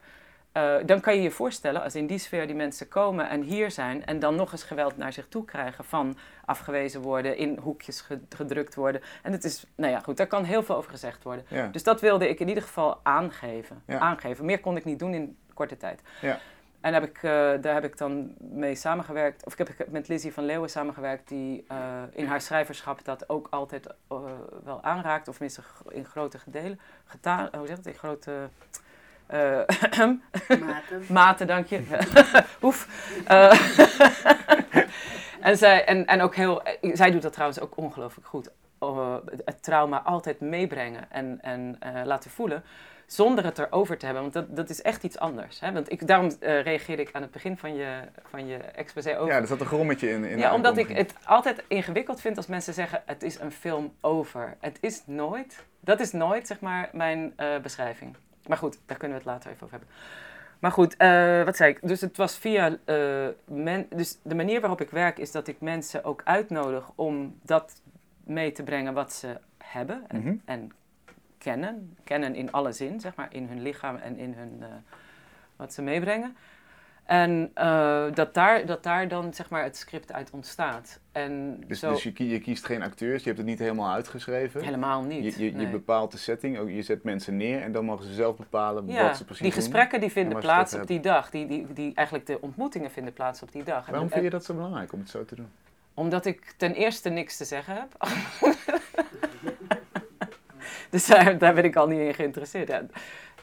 [0.52, 3.70] eh, dan kan je je voorstellen, als in die sfeer die mensen komen en hier
[3.70, 8.00] zijn en dan nog eens geweld naar zich toe krijgen van afgewezen worden, in hoekjes
[8.00, 9.00] ge- gedrukt worden.
[9.22, 11.44] En het is, nou ja, goed, daar kan heel veel over gezegd worden.
[11.48, 11.66] ja.
[11.66, 13.82] Dus dat wilde ik in ieder geval aangeven.
[13.87, 13.98] Ja.
[13.98, 14.44] aangeven.
[14.44, 16.02] Meer kon ik niet doen in korte tijd.
[16.20, 16.38] Ja.
[16.85, 17.23] En heb ik, eh,
[17.61, 19.44] daar heb ik dan mee samengewerkt.
[19.47, 23.47] Of ik heb met Lizzie van Leeuwen samengewerkt, die eh, in haar schrijverschap dat ook
[23.51, 24.18] altijd eh,
[24.64, 25.29] wel aanraakt.
[25.29, 26.81] Of minstens in grote gedelen.
[27.05, 27.87] Geta hoe zeg het?
[27.87, 28.49] In grote.
[29.27, 29.61] eh,
[30.66, 31.05] Maarten.
[31.09, 31.83] Mate, dank je.
[32.62, 32.88] Oef.
[35.40, 38.51] En, zij, en, en ook heel, zij doet dat trouwens ook ongelooflijk goed.
[38.79, 42.64] Eh, het trauma altijd meebrengen en, en laten voelen.
[43.07, 45.61] Zonder het erover te hebben, want dat, dat is echt iets anders.
[45.61, 45.73] Hè?
[45.73, 49.33] Want ik, daarom eh, reageerde ik aan het begin van je, van je exposé over.
[49.35, 52.47] ja, er zat een grommetje in, in Ja, omdat ik het altijd ingewikkeld vind als
[52.47, 54.57] mensen zeggen: het is een film over.
[54.61, 55.64] Het is nooit.
[55.81, 58.17] Dat is nooit, zeg maar, mijn eh, beschrijving.
[58.47, 59.95] Maar goed, daar kunnen we het later even over hebben.
[60.59, 61.79] Maar goed, eh, wat zei ik?
[61.83, 62.77] Dus het was via.
[63.45, 67.73] men, dus de manier waarop ik werk is dat ik mensen ook uitnodig om dat
[68.25, 70.35] mee te brengen wat ze hebben en, Mhm.
[70.45, 70.73] en
[71.44, 71.96] kennen.
[72.04, 74.57] Kennen in alle zin, zeg maar, in hun lichaam en in hun.
[74.61, 74.66] eh,
[75.57, 76.37] wat ze meebrengen.
[77.04, 81.00] En eh, dat, daar, dat daar dan zeg maar het script uit ontstaat.
[81.12, 84.62] En Dus, zo dus je, je kiest geen acteurs, je hebt het niet helemaal uitgeschreven.
[84.64, 85.37] helemaal niet.
[85.37, 88.37] Je, je, bepaalt de setting, ook, je zet mensen neer en dan mogen ze zelf
[88.37, 89.61] bepalen Ja, wat ze precies die doen.
[89.61, 91.30] gesprekken die vinden plaats op die dag.
[91.30, 93.87] Die, die, die, eigenlijk de ontmoetingen vinden plaats op die dag.
[93.87, 95.48] Waarom en- vind je dat zo belangrijk om het zo te doen?
[95.94, 97.96] Omdat ik ten eerste niks te zeggen heb.
[100.94, 102.68] dus daar, daar ben ik al niet in geïnteresseerd.
[102.68, 102.83] Ja,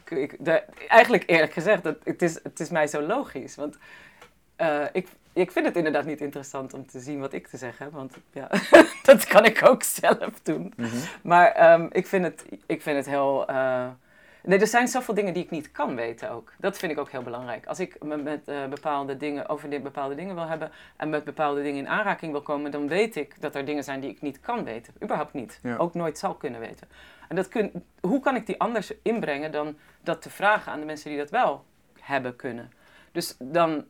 [0.10, 3.56] ik, daar- eigenlijk eerlijk gezegd, dat, het, is, het is mij zo logisch.
[3.56, 3.78] Want
[4.56, 7.86] eh, ik, ik vind het inderdaad niet interessant om te zien wat ik te zeggen
[7.86, 7.94] heb.
[7.94, 8.50] Want ja,
[9.04, 10.74] dat kan ik ook zelf doen.
[11.24, 13.48] Maar ehm, ik, vind het, ik vind het heel...
[13.48, 13.88] eh,
[14.44, 16.52] Nee, er zijn zoveel dingen die ik niet kan weten ook.
[16.58, 17.66] Dat vind ik ook heel belangrijk.
[17.66, 21.24] Als ik me met eh, bepaalde dingen, over dit bepaalde dingen wil hebben en met
[21.24, 24.22] bepaalde dingen in aanraking wil komen, dan weet ik dat er dingen zijn die ik
[24.22, 24.94] niet kan weten.
[25.04, 25.60] Überhaupt niet.
[25.64, 25.76] Ja.
[25.78, 26.88] Ook nooit zal kunnen weten.
[27.32, 30.86] En dat kun, hoe kan ik die anders inbrengen dan dat te vragen aan de
[30.86, 31.66] mensen die dat wel
[32.00, 32.72] hebben kunnen?
[33.12, 33.86] Dus dan.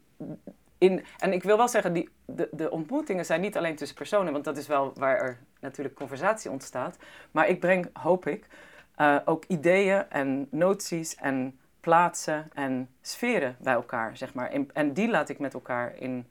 [0.78, 2.10] In, en ik wil wel zeggen, die,
[2.52, 6.52] de, ontmoetingen zijn niet alleen tussen personen, want dat is wel waar er natuurlijk conversatie
[6.52, 6.98] ontstaat.
[7.32, 8.48] Maar ik breng, hoop ik,
[8.96, 14.52] eh, ook ideeën en noties en plaatsen en sferen bij elkaar, zeg maar.
[14.74, 16.30] En die laat ik met elkaar in.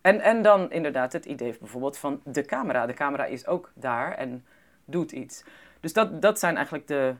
[0.00, 2.86] En, en dan inderdaad het idee bijvoorbeeld van de camera.
[2.86, 4.44] De camera is ook daar en
[4.84, 5.44] doet iets.
[5.80, 7.14] Dus dat, dat zijn eigenlijk de.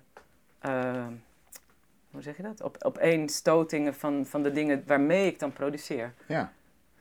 [0.61, 1.07] eh,
[2.11, 2.63] hoe zeg je dat?
[2.63, 6.13] Op, opeenstotingen van, van de dingen waarmee ik dan produceer.
[6.27, 6.53] Ja.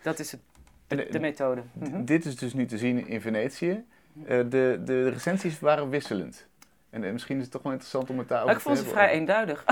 [0.02, 0.42] Dat is het,
[0.88, 1.62] de, eh, de methode.
[1.74, 2.04] Mhm.
[2.06, 3.84] Dit is dus nu te zien in Venetië.
[4.26, 6.48] Eh, de, de recensies waren wisselend.
[6.90, 8.88] En, misschien is het toch wel interessant om het daarover Maar ik vond te ze
[8.88, 9.04] hebben.
[9.08, 9.64] vrij eenduidig.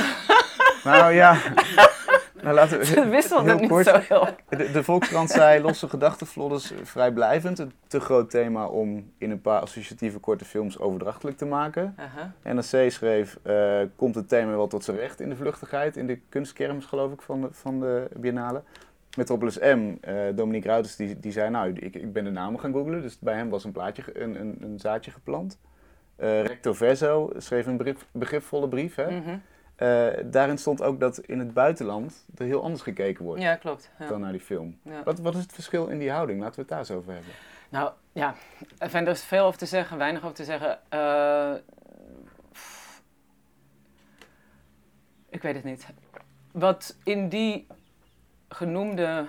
[0.84, 1.34] Nou ja,
[2.42, 2.86] nou, laten we...
[3.02, 3.86] Het wisselde heel niet kort.
[3.86, 4.28] zo heel.
[4.50, 7.60] De, de Volkskrant zei losse gedachtenvlodders vrijblijvend.
[7.60, 11.96] Een te groot thema om in een paar associatieve korte films overdrachtelijk te maken.
[11.98, 12.34] Aha.
[12.54, 16.20] NRC schreef, eh, komt het thema wel tot zijn recht in de vluchtigheid, in de
[16.30, 18.62] kunstkermis geloof ik van de, van de Biennale.
[19.18, 22.72] Metropolis M, eh, Dominique Ruiters, die, die zei, nou, ik, ik ben de namen gaan
[22.72, 25.60] googlen, dus bij hem was een, plaatje, een, een, een zaadje geplant.
[26.16, 28.96] Eh, Recto Verso schreef een begripvolle brief.
[28.96, 29.12] Hè?
[29.12, 29.38] Mhm.
[29.78, 33.90] Eh, daarin stond ook dat in het buitenland er heel anders gekeken wordt Ja, klopt.
[34.00, 34.08] Ja.
[34.08, 34.80] dan naar die film.
[34.82, 35.04] Ja.
[35.04, 36.40] Wat, wat is het verschil in die houding?
[36.40, 37.32] Laten we het daar eens over hebben.
[37.70, 38.36] Nou ja,
[38.78, 40.80] enfin, er is veel over te zeggen, weinig over te zeggen.
[40.90, 41.54] Eh,
[45.30, 45.88] ik weet het niet.
[46.52, 47.68] Wat in die
[48.50, 49.26] genoemde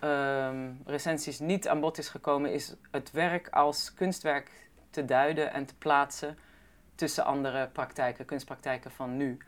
[0.00, 4.50] ehm, recensies niet aan bod is gekomen, is het werk als kunstwerk
[4.90, 6.38] te duiden en te plaatsen
[6.94, 9.38] tussen andere praktijken, kunstpraktijken van nu.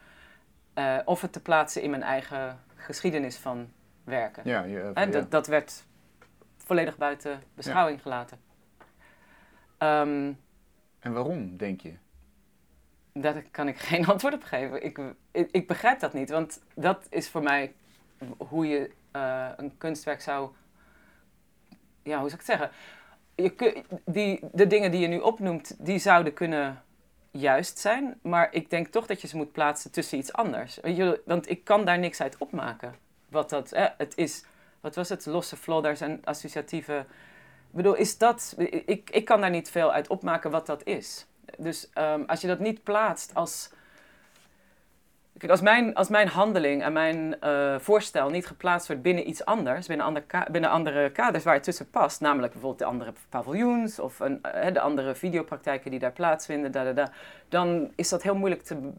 [0.80, 3.72] Eh, of het te plaatsen in mijn eigen geschiedenis van
[4.04, 4.42] werken.
[4.44, 5.06] Ja, je, ja.
[5.06, 5.84] dat, dat werd
[6.56, 8.38] volledig buiten beschouwing gelaten.
[9.78, 10.32] Ehm,
[11.00, 11.94] En waarom, denk je?
[13.12, 14.84] daar kan ik geen antwoord op geven.
[14.84, 17.74] Ik, ik, ik begrijp dat niet, want dat is voor mij
[18.36, 20.50] hoe je eh, een kunstwerk zou.
[22.02, 22.70] Ja, hoe zou ik het zeggen?
[23.34, 26.82] Je, die, de dingen die je nu opnoemt, die zouden kunnen
[27.30, 30.78] juist zijn, maar ik denk toch dat je ze moet plaatsen tussen iets anders.
[31.24, 32.94] Want ik kan daar niks uit opmaken.
[33.28, 34.44] Wat dat, het is,
[34.80, 36.98] wat was het, losse flodders en associatieve.
[37.70, 38.54] Ik bedoel, is dat,
[38.86, 41.26] ik, ik kan daar niet veel uit opmaken wat dat is.
[41.58, 43.70] Dus ehm, als je dat niet plaatst als.
[45.40, 49.44] Kijk, als mijn, als mijn handeling en mijn eh, voorstel niet geplaatst wordt binnen iets
[49.44, 53.98] anders, binnen, ander binnen andere kaders waar het tussen past, namelijk bijvoorbeeld de andere paviljoens
[53.98, 57.12] of een, eh, de andere videopraktijken die daar plaatsvinden, da, da, da,
[57.48, 58.90] dan is dat heel moeilijk te,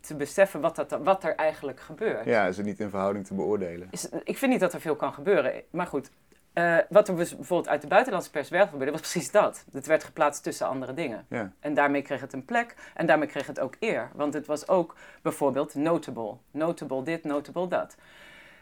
[0.00, 2.24] te beseffen wat, dat, wat er eigenlijk gebeurt.
[2.24, 3.88] Ja, is het niet in verhouding te beoordelen?
[3.90, 5.62] Is, ik vind niet dat er veel kan gebeuren.
[5.70, 6.10] Maar goed,
[6.58, 9.64] eh, wat er dus bijvoorbeeld uit de buitenlandse pers wel gebeurde, was precies dat.
[9.72, 11.26] Het werd geplaatst tussen andere dingen.
[11.28, 11.52] Ja.
[11.60, 14.10] En daarmee kreeg het een plek en daarmee kreeg het ook eer.
[14.14, 16.36] Want het was ook bijvoorbeeld notable.
[16.50, 17.96] Notable dit, notable dat.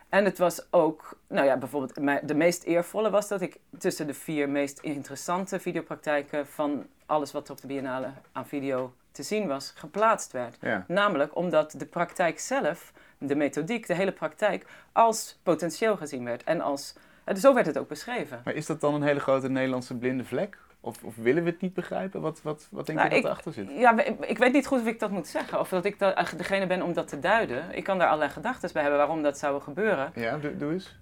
[0.09, 4.15] En het was ook, nou ja, bijvoorbeeld de meest eervolle was dat ik tussen de
[4.15, 9.47] vier meest interessante videopraktijken van alles wat er op de Biennale aan video te zien
[9.47, 10.57] was, geplaatst werd.
[10.61, 10.85] Ja.
[10.89, 16.45] Namelijk omdat de praktijk zelf, de methodiek, de hele praktijk, als potentieel gezien werd.
[16.45, 16.95] En als,
[17.27, 18.41] eh, zo werd het ook beschreven.
[18.45, 20.59] Maar is dat dan een hele grote Nederlandse blinde vlek?
[20.81, 22.21] Of, of willen we het niet begrijpen?
[22.21, 23.79] Wat, wat, wat denk Nou, je dat ik- erachter zit?
[23.81, 25.61] Ja, we- ik weet niet goed of ik dat moet zeggen.
[25.61, 27.65] Of dat ik eigenlijk degene ben om dat te duiden.
[27.77, 30.11] Ik kan daar allerlei gedachten bij hebben waarom dat zou gebeuren.
[30.15, 30.99] Ja, doe, doe eens.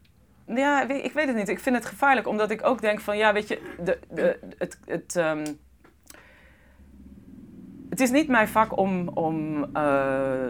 [0.46, 1.48] Ja, ik weet het niet.
[1.48, 4.78] Ik vind het gevaarlijk, omdat ik ook denk van, ja, weet je, de, de, het,
[4.84, 5.46] het, ehm,
[7.90, 10.46] het is niet mijn vak om, om, eh,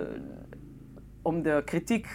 [1.23, 2.07] om de kritiek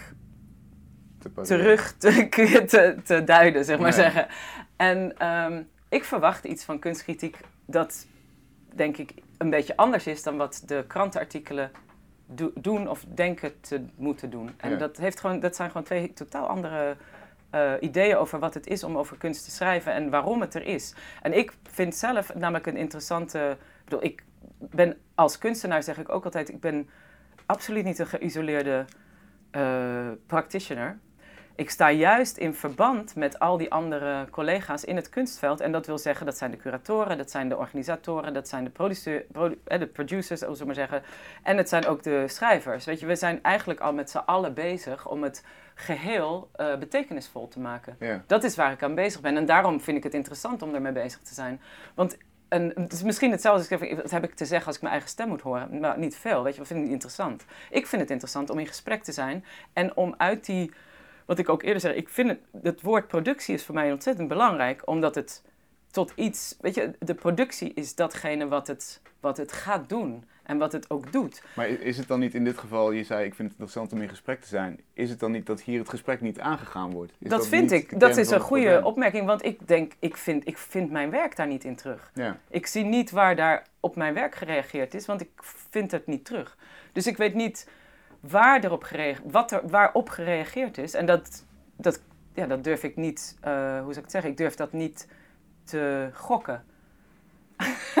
[1.22, 4.00] Te terug te, te, te duiden, zeg maar Nee.
[4.00, 4.26] zeggen.
[4.76, 8.06] En ehm, ik verwacht iets van kunstkritiek dat,
[8.74, 11.70] denk ik, een beetje anders is dan wat de krantenartikelen
[12.26, 14.50] do- doen of denken te moeten doen.
[14.56, 14.76] En Ja.
[14.76, 16.96] dat, heeft gewoon, dat zijn gewoon twee totaal andere
[17.50, 20.62] eh, ideeën over wat het is om over kunst te schrijven en waarom het er
[20.66, 20.94] is.
[21.22, 23.56] En ik vind zelf namelijk een interessante.
[23.60, 24.24] Ik bedoel, ik
[24.58, 26.88] ben als kunstenaar zeg ik ook altijd, ik ben
[27.46, 28.84] absoluut niet een geïsoleerde
[29.50, 30.98] eh, practitioner.
[31.60, 35.60] Ik sta juist in verband met al die andere collega's in het kunstveld.
[35.60, 38.70] En dat wil zeggen, dat zijn de curatoren, dat zijn de organisatoren, dat zijn de,
[38.70, 41.02] produceu- produ- eh, de producers, we maar zeggen.
[41.42, 42.84] En het zijn ook de schrijvers.
[42.84, 45.44] Weet je, we zijn eigenlijk al met z'n allen bezig om het
[45.74, 47.96] geheel eh, betekenisvol te maken.
[47.98, 48.22] Ja.
[48.26, 49.36] Dat is waar ik aan bezig ben.
[49.36, 51.60] En daarom vind ik het interessant om ermee bezig te zijn.
[51.94, 52.16] Want
[52.48, 54.94] en het is misschien hetzelfde als ik wat heb ik te zeggen als ik mijn
[54.94, 55.80] eigen stem moet horen?
[55.80, 57.44] Nou, niet veel, weet je, wat vind ik niet interessant?
[57.70, 60.72] Ik vind het interessant om in gesprek te zijn en om uit die,
[61.30, 64.28] wat ik ook eerder zei, ik vind het, het woord productie is voor mij ontzettend
[64.28, 65.42] belangrijk, omdat het
[65.90, 70.58] tot iets, weet je, de productie is datgene wat het, wat het gaat doen en
[70.58, 71.42] wat het ook doet.
[71.56, 74.02] Maar is het dan niet in dit geval, je zei ik vind het interessant om
[74.02, 77.12] in gesprek te zijn, is het dan niet dat hier het gesprek niet aangegaan wordt?
[77.18, 80.58] Is dat vind ik, dat is een goede opmerking, want ik denk, ik vind, ik
[80.58, 82.10] vind mijn werk daar niet in terug.
[82.14, 85.30] Ja, Ik zie niet waar daar op mijn werk gereageerd is, want ik
[85.70, 86.56] vind het niet terug.
[86.92, 87.68] Dus ik weet niet
[88.20, 90.94] waar erop gereageerd, wat er, waarop gereageerd is.
[90.94, 91.44] En dat,
[91.76, 92.00] dat,
[92.34, 95.08] ja, dat durf ik niet, eh, hoe zou ik het zeggen, ik durf dat niet
[95.64, 96.64] te gokken.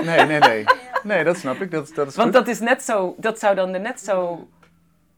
[0.02, 0.64] nee, nee, nee.
[1.02, 2.38] Nee, dat snap ik, dat, dat is Want goed.
[2.38, 4.48] dat is net zo, dat zou dan net zo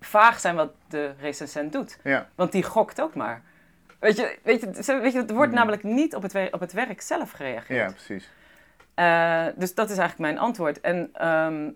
[0.00, 1.98] vaag zijn wat de recensent doet.
[2.04, 3.42] Ja, Want die gokt ook maar.
[3.98, 5.54] Weet je, weet je, weet je er wordt Hmm.
[5.58, 7.78] namelijk niet op het, op het werk zelf gereageerd.
[7.78, 8.30] ja, precies.
[8.94, 10.80] Eh, dus dat is eigenlijk mijn antwoord.
[10.80, 11.70] En ehm,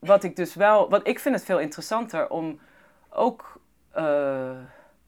[0.00, 2.60] wat ik dus wel, wat ik vind het veel interessanter om
[3.10, 3.60] ook,
[3.90, 4.58] eh,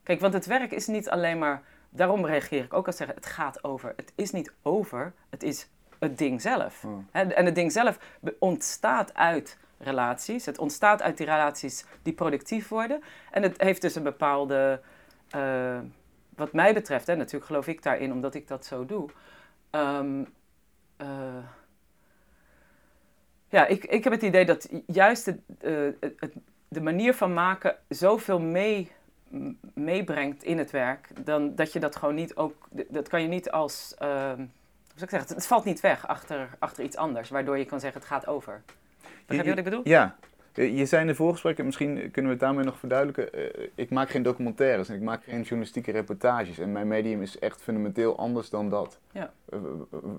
[0.03, 3.25] kijk, want het werk is niet alleen maar, daarom reageer ik ook als zeggen, het
[3.25, 3.93] gaat over.
[3.95, 6.83] Het is niet over, het is het ding zelf.
[6.83, 6.97] Oh.
[7.11, 7.97] Hè, en het ding zelf
[8.39, 10.45] ontstaat uit relaties.
[10.45, 13.01] Het ontstaat uit die relaties die productief worden.
[13.31, 14.81] En het heeft dus een bepaalde,
[15.29, 15.79] eh,
[16.35, 19.09] wat mij betreft, en natuurlijk geloof ik daarin omdat ik dat zo doe.
[19.69, 20.23] ehm,
[20.97, 21.07] eh,
[23.53, 26.33] ja, ik, ik heb het idee dat juist het, eh, het, het-
[26.67, 28.91] de manier van maken zoveel mee,
[29.73, 32.55] meebrengt in het werk, dan dat je dat gewoon niet ook,
[32.89, 34.47] dat kan je niet als, ehm, hoe
[34.95, 37.99] zou ik zeggen, het valt niet weg achter, achter iets anders, waardoor je kan zeggen
[37.99, 38.61] het gaat over.
[39.25, 39.81] Begrijp je wat ik bedoel?
[39.83, 40.15] Ja.
[40.53, 43.33] Eh, Je zei in de voorgesprekken, misschien kunnen we het daarmee nog verduidelijken.
[43.33, 46.59] eh, ik maak geen documentaires en ik maak geen journalistieke reportages.
[46.59, 48.99] En mijn medium is echt fundamenteel anders dan dat.
[49.11, 49.33] Ja.
[49.49, 49.59] Eh,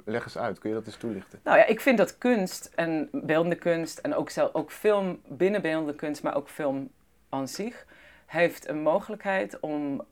[0.05, 1.41] leg eens uit, kun je dat eens toelichten?
[1.45, 5.63] Nou ja, ik vind dat kunst en beeldende kunst en ook, zelf, ook film binnen
[5.63, 6.91] beeldende kunst, maar ook film
[7.29, 7.87] aan zich,
[8.27, 10.05] heeft een mogelijkheid om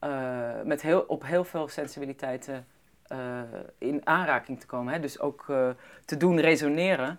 [0.65, 2.67] met heel, op heel veel sensibiliteiten
[3.79, 4.93] in aanraking te komen.
[4.93, 5.01] Hè?
[5.01, 5.45] Dus ook
[6.05, 7.17] te doen resoneren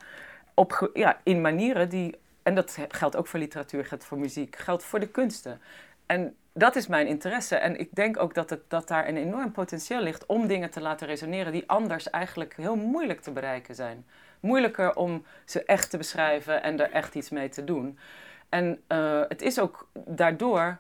[0.53, 4.83] op, ja, in manieren die, en dat geldt ook voor literatuur, geldt voor muziek, geldt
[4.83, 5.61] voor de kunsten.
[6.05, 7.55] En dat is mijn interesse.
[7.55, 10.81] En ik denk ook dat, het, dat daar een enorm potentieel ligt om dingen te
[10.81, 14.05] laten resoneren die anders eigenlijk heel moeilijk te bereiken zijn.
[14.39, 17.99] Moeilijker om ze echt te beschrijven en er echt iets mee te doen.
[18.49, 20.77] En eh, het is ook daardoor.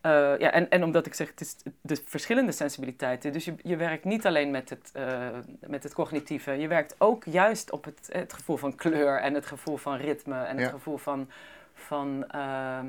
[0.00, 3.32] Eh, ja, en, en omdat ik zeg, het is de verschillende sensibiliteiten.
[3.32, 5.28] Dus je, je werkt niet alleen met het, eh,
[5.60, 6.52] met het cognitieve.
[6.52, 10.42] Je werkt ook juist op het, het gevoel van kleur en het gevoel van ritme
[10.42, 11.30] en het gevoel van,
[11.74, 12.86] van ehm,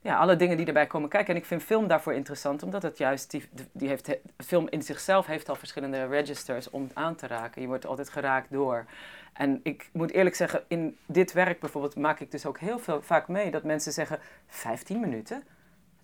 [0.00, 1.34] ja, alle dingen die erbij komen kijken.
[1.34, 4.82] En ik vind film daarvoor interessant, omdat het juist, die, die heeft, de film in
[4.82, 7.62] zichzelf heeft al verschillende registers om aan te raken.
[7.62, 8.84] Je wordt altijd geraakt door.
[9.32, 13.02] En ik moet eerlijk zeggen, in dit werk bijvoorbeeld maak ik dus ook heel veel
[13.02, 15.42] vaak mee dat mensen zeggen, 15 minuten?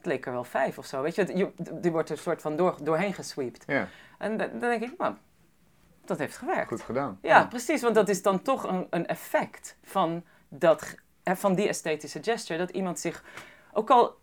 [0.06, 1.36] Het leek er wel vijf of zo, weet je.
[1.36, 3.64] je die wordt er een soort van door, doorheen gesweept.
[3.66, 3.88] Ja,
[4.18, 5.14] En da- dan denk ik, nou,
[6.04, 6.68] dat heeft gewerkt.
[6.68, 7.18] goed gedaan.
[7.22, 12.22] Ja, precies, want dat is dan toch een, een effect van, dat, van die esthetische
[12.22, 12.58] gesture.
[12.58, 13.24] Dat iemand zich,
[13.72, 14.16] ook al,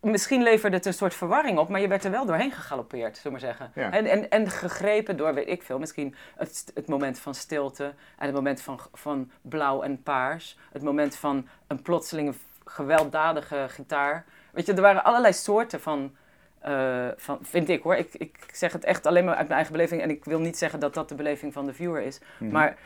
[0.00, 3.38] misschien leverde het een soort verwarring op, maar je werd er wel doorheen gegalopeerd, zullen
[3.40, 3.72] we maar zeggen.
[3.82, 3.90] Ja.
[3.90, 7.84] En, en, en gegrepen door, weet ik veel, misschien het, het moment van stilte
[8.18, 10.58] en het moment van, van blauw en paars.
[10.72, 12.32] Het moment van een plotselinge
[12.64, 14.24] gewelddadige gitaar.
[14.52, 16.16] Weet je, er waren allerlei soorten van,
[16.58, 17.94] eh, van vind ik hoor.
[17.96, 20.58] Ik, ik zeg het echt alleen maar uit mijn eigen beleving en ik wil niet
[20.58, 22.18] zeggen dat dat de beleving van de viewer is.
[22.38, 22.50] Mhm.
[22.52, 22.76] Maar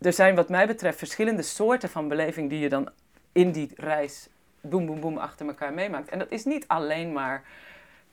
[0.00, 2.88] er zijn wat mij betreft verschillende soorten van beleving die je dan
[3.32, 4.28] in die reis
[4.60, 6.08] boem boem boem achter elkaar meemaakt.
[6.08, 7.42] En dat is niet alleen maar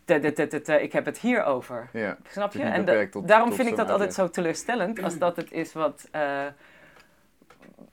[0.05, 1.89] te- te- te- te- te, ik heb het hier over.
[1.93, 2.61] Ja, Snap je?
[2.63, 5.51] En da- beperkt tot- daarom tot vind ik dat altijd zo teleurstellend als dat het
[5.51, 6.45] is wat, eh,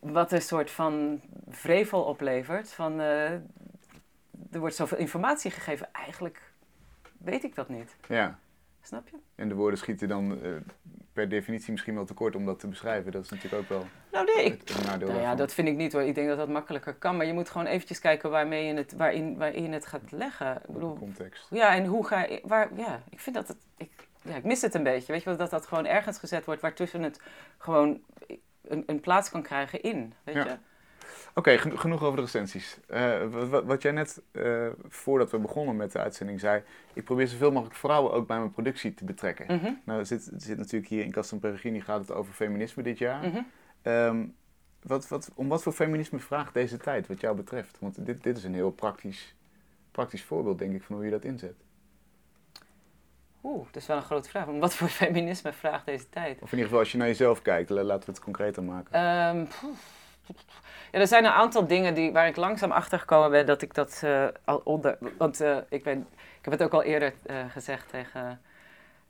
[0.00, 2.72] wat een soort van vrevel oplevert.
[2.72, 3.30] Van, eh,
[4.50, 6.52] er wordt zoveel informatie gegeven, eigenlijk
[7.18, 7.96] weet ik dat niet.
[8.08, 8.38] ja.
[8.84, 9.16] Snap je?
[9.34, 10.50] En de woorden schieten dan eh,
[11.12, 13.12] per definitie misschien wel tekort om dat te beschrijven.
[13.12, 15.92] Dat is natuurlijk ook wel Nou, nee, ik, het, nou ja, dat vind ik niet
[15.92, 16.02] hoor.
[16.02, 17.16] Ik denk dat dat makkelijker kan.
[17.16, 20.56] Maar je moet gewoon eventjes kijken waarmee je het, waarin, waarin je het gaat leggen.
[20.56, 21.46] Ik bedoel, Context.
[21.50, 22.40] ja, en hoe ga je...
[22.44, 23.56] Waar, ja, ik vind dat het...
[23.76, 23.90] Ik,
[24.22, 25.12] ja, ik mis het een beetje.
[25.12, 27.20] Weet je wel, dat dat gewoon ergens gezet wordt waartussen het
[27.58, 28.00] gewoon
[28.62, 30.14] een, een plaats kan krijgen in.
[30.24, 30.44] Weet Ja.
[30.44, 30.56] je?
[31.34, 32.78] Oké, geno- genoeg over de recensies.
[32.88, 36.62] Eh, wat, wat, wat jij net, eh, voordat we begonnen met de uitzending, zei...
[36.92, 39.56] ik probeer zoveel mogelijk vrouwen ook bij mijn productie te betrekken.
[39.56, 42.98] Mhm, Nou, er zit, zit natuurlijk hier in Custom Peregrini gaat het over feminisme dit
[42.98, 43.28] jaar.
[43.28, 43.40] mhm.
[43.82, 44.24] Ehm,
[44.82, 47.76] wat, wat, om wat voor feminisme vraagt deze tijd, wat jou betreft?
[47.80, 49.34] Want dit, dit is een heel praktisch,
[49.90, 51.54] praktisch voorbeeld, denk ik, van hoe je dat inzet.
[53.42, 54.44] Oeh, dat is wel een grote vraag.
[54.46, 56.34] Wat voor feminisme vraagt deze tijd?
[56.34, 58.92] Of in ieder geval, als je naar jezelf kijkt, la- laten we het concreter maken.
[58.92, 59.44] Ehm.
[60.92, 63.74] Ja, er zijn een aantal dingen die, waar ik langzaam achter gekomen ben dat ik
[63.74, 64.98] dat eh, al onder.
[65.18, 65.98] Want eh, ik, ben,
[66.38, 68.40] ik heb het ook al eerder eh, gezegd tegen.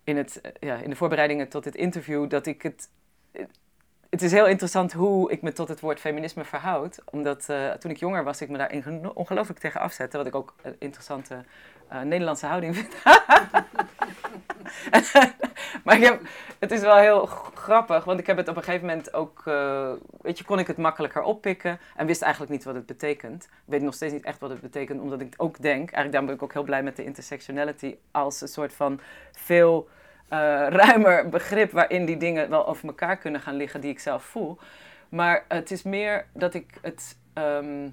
[0.04, 2.30] In, het, ja, in de voorbereidingen tot dit interview.
[2.30, 2.88] Dat ik het.
[4.10, 6.98] Het is heel interessant hoe ik me tot het woord feminisme verhoud.
[7.04, 7.48] Omdat
[7.78, 10.16] toen ik jonger was, ik me daar ongelooflijk tegen afzette.
[10.16, 11.44] Wat ik ook een interessante
[12.04, 12.94] Nederlandse houding vind.
[15.84, 16.20] maar ik heb,
[16.58, 19.92] het is wel heel grappig, want ik heb het op een gegeven moment ook, eh,
[20.20, 23.44] weet je, kon ik het makkelijker oppikken en wist eigenlijk niet wat het betekent.
[23.44, 26.26] Ik weet nog steeds niet echt wat het betekent, omdat ik ook denk, eigenlijk daarom
[26.26, 29.00] ben ik ook heel blij met de intersectionality, als een soort van
[29.32, 29.88] veel
[30.28, 34.24] eh, ruimer begrip waarin die dingen wel over elkaar kunnen gaan liggen die ik zelf
[34.24, 34.58] voel.
[35.08, 37.16] Maar het is meer dat ik het.
[37.34, 37.88] ehm,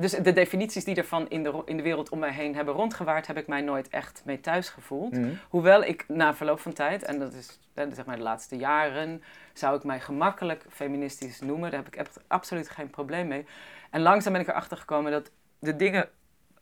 [0.00, 3.26] dus de definities die ervan in de, in de wereld om mij heen hebben rondgewaard,
[3.26, 5.12] heb ik mij nooit echt mee thuis gevoeld.
[5.16, 5.34] Mhm.
[5.48, 9.22] Hoewel ik na verloop van tijd, en dat is zeg maar de laatste jaren,
[9.52, 11.70] zou ik mij gemakkelijk feministisch noemen.
[11.70, 13.46] Daar heb ik echt absoluut geen probleem mee.
[13.90, 16.08] En langzaam ben ik erachter gekomen dat de dingen.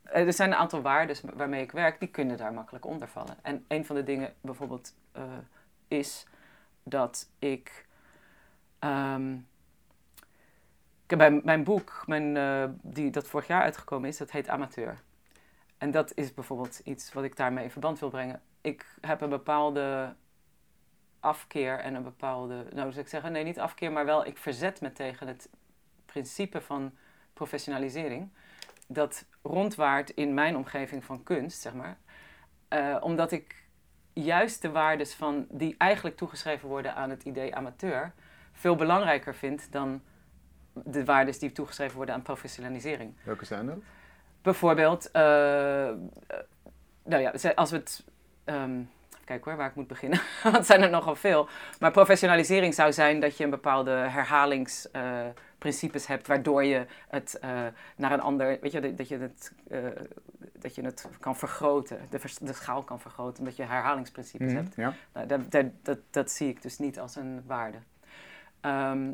[0.03, 3.37] eh, Er zijn een aantal waarden waarmee ik werk, die kunnen daar makkelijk onder vallen.
[3.43, 5.23] En een van de dingen bijvoorbeeld eh,
[5.89, 6.27] is
[6.83, 7.87] dat ik.
[8.79, 9.35] ehm,
[11.07, 14.99] ik heb mijn boek, mijn, eh, die, dat vorig jaar uitgekomen is, dat heet Amateur.
[15.79, 18.43] En dat is bijvoorbeeld iets wat ik daarmee in verband wil brengen.
[18.61, 20.15] Ik heb een bepaalde
[21.21, 24.81] afkeer en een bepaalde, nou zou ik zeggen, nee niet afkeer, maar wel ik verzet
[24.81, 25.49] me tegen het
[26.07, 26.93] principe van
[27.33, 28.33] professionalisering.
[28.87, 31.99] Dat rondwaart in mijn omgeving van kunst, zeg maar.
[32.69, 33.69] Eh, omdat ik
[34.13, 38.13] juist de waardes van, die eigenlijk toegeschreven worden aan het idee amateur,
[38.53, 40.03] veel belangrijker vind dan
[40.85, 43.15] de waardes die toegeschreven worden aan professionalisering.
[43.23, 43.77] Welke zijn dat?
[44.43, 45.95] Bijvoorbeeld, eh, eh,
[47.05, 48.05] nou ja, als we het.
[48.45, 48.81] ehm,
[49.25, 50.21] kijk hoor, waar ik moet beginnen.
[50.43, 51.49] Want het zijn er nogal veel.
[51.81, 57.51] Maar professionalisering zou zijn dat je een bepaalde herhalingsprincipes hebt, waardoor je het eh,
[57.97, 58.59] naar een ander.
[58.61, 59.53] Weet je, dat- je het.
[59.69, 59.79] eh,
[60.59, 64.57] dat je het kan vergroten, de, vers- de schaal kan vergroten, omdat je herhalingsprincipes Mhm,
[64.57, 64.75] hebt.
[64.77, 64.95] Ja.
[65.13, 67.79] Nou, dat, dat, dat, dat zie ik dus niet als een waarde.
[68.61, 69.11] Ehm,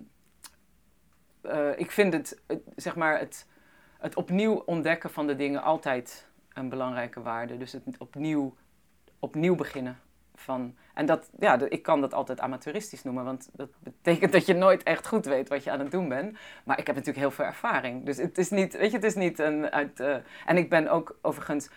[1.42, 2.40] eh, ik vind het,
[2.76, 3.46] zeg maar, het,
[3.98, 7.56] het opnieuw ontdekken van de dingen altijd een belangrijke waarde.
[7.56, 8.54] Dus het opnieuw,
[9.18, 9.98] opnieuw beginnen.
[10.34, 14.54] Van, en dat, ja, ik kan dat altijd amateuristisch noemen, want dat betekent dat je
[14.54, 16.38] nooit echt goed weet wat je aan het doen bent.
[16.64, 18.04] Maar ik heb natuurlijk heel veel ervaring.
[18.04, 20.00] Dus het is niet, weet je, het is niet een uit.
[20.00, 20.16] eh,
[20.46, 21.68] en ik ben ook overigens,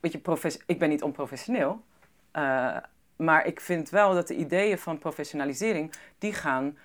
[0.00, 1.82] weet je, ik ben niet onprofessioneel.
[2.30, 2.76] Eh,
[3.16, 6.78] maar ik vind wel dat de ideeën van professionalisering, die gaan,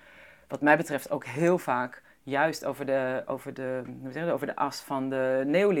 [0.48, 4.46] wat mij betreft, ook heel vaak juist over de, over de, hoe zeg je over
[4.46, 5.80] de as van de eh,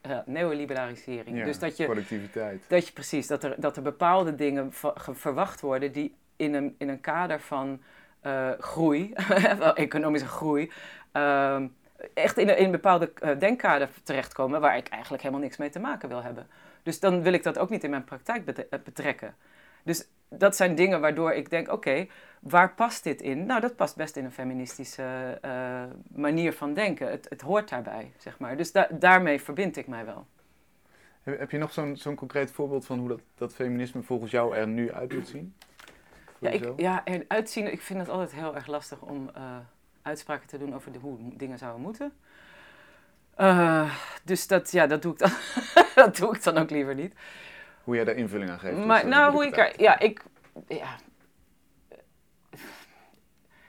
[0.00, 1.38] eh, neoliberalisering.
[1.38, 1.44] ja.
[1.44, 2.64] dus dat je, Productiviteit.
[2.68, 4.72] dat je precies, dat er, dat er bepaalde dingen
[5.12, 7.82] verwacht worden die in een, in een kader van
[8.20, 9.12] eh, groei,
[9.74, 10.72] economische groei,
[11.12, 11.66] ehm,
[12.14, 15.80] echt in een, in een bepaalde denkkader terechtkomen waar ik eigenlijk helemaal niks mee te
[15.80, 16.46] maken wil hebben.
[16.82, 19.34] Dus dan wil ik dat ook niet in mijn praktijk betrekken.
[19.82, 22.06] Dus dat zijn dingen waardoor ik denk, oké,
[22.40, 23.46] waar past dit in?
[23.46, 27.10] Nou, dat past best in een feministische eh, manier van denken.
[27.10, 28.56] Het, het hoort daarbij, zeg maar.
[28.56, 30.26] Dus da- daarmee verbind ik mij wel.
[31.22, 34.66] Heb, je nog zo'n zo'n concreet voorbeeld van hoe dat, dat feminisme volgens jou er
[34.66, 35.54] nu uit moet zien?
[36.38, 39.56] Ja, ik, ja, en uitzien, ik vind het altijd heel erg lastig om eh,
[40.02, 42.12] uitspraken te doen over de, hoe dingen zouden moeten.
[43.34, 45.30] Eh, dus dat, ja, dat, doe ik dan,
[46.04, 47.14] dat doe ik dan ook liever niet.
[47.88, 48.84] Hoe jij daar invulling aan geeft.
[48.84, 50.22] Maar nou, hoe ik er, ja, ik,
[50.66, 50.96] ja.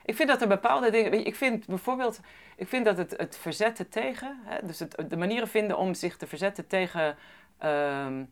[0.04, 2.20] Ik vind dat er bepaalde dingen, ik vind bijvoorbeeld,
[2.56, 6.16] ik vind dat het, het verzetten tegen, hè, dus het, de manieren vinden om zich
[6.16, 7.16] te verzetten tegen,
[7.58, 8.24] ehm,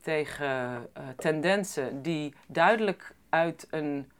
[0.00, 0.46] tegen
[0.92, 4.10] eh, tendensen die duidelijk uit een,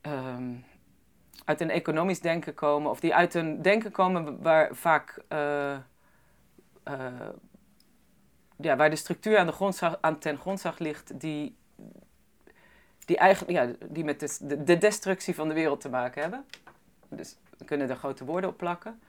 [0.00, 0.52] ehm,
[1.44, 5.74] uit een economisch denken komen, of die uit een denken komen waar vaak eh,
[6.82, 7.28] eh,
[8.60, 11.56] ja, waar de structuur aan, de grondslag, aan ten grondslag ligt, die,
[13.04, 16.44] die, eigenlijk, ja, die met de, de, de destructie van de wereld te maken hebben.
[17.08, 19.00] Dus we kunnen er grote woorden op plakken.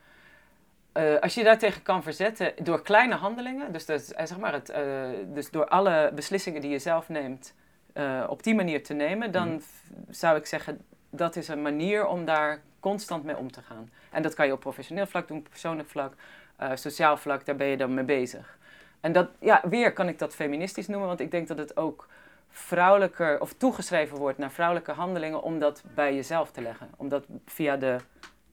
[0.91, 5.09] Eh, als je daartegen kan verzetten door kleine handelingen, dus, dat, zeg maar het, eh,
[5.25, 7.53] dus door alle beslissingen die je zelf neemt
[7.93, 12.05] eh, op die manier te nemen, dan f- zou ik zeggen dat is een manier
[12.07, 13.89] om daar constant mee om te gaan.
[14.11, 16.13] En dat kan je op professioneel vlak doen, persoonlijk vlak,
[16.55, 18.57] eh, sociaal vlak, daar ben je dan mee bezig.
[19.01, 22.07] En dat, ja, weer kan ik dat feministisch noemen, want ik denk dat het ook
[22.49, 26.89] vrouwelijker of toegeschreven wordt naar vrouwelijke handelingen om dat bij jezelf te leggen.
[26.97, 27.97] Om dat via de,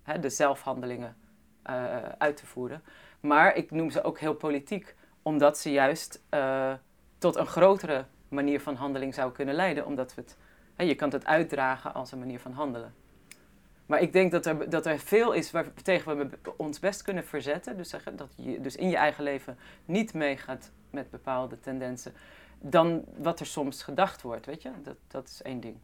[0.03, 1.16] hè, de zelfhandelingen
[1.62, 2.82] eh, uit te voeren.
[3.20, 6.72] Maar ik noem ze ook heel politiek, omdat ze juist eh,
[7.18, 9.86] tot een grotere manier van handeling zou kunnen leiden.
[9.86, 10.36] Omdat we het,
[10.76, 12.94] hè, je kan het uitdragen als een manier van handelen.
[13.89, 17.24] Maar ik denk dat er, dat er veel is waar, tegen we ons best kunnen
[17.24, 17.76] verzetten.
[17.76, 22.12] Dus, dat je dus in je eigen leven niet meegaat met bepaalde tendensen.
[22.61, 24.70] Dan wat er soms gedacht wordt, weet je?
[24.82, 25.76] Dat, dat is één ding.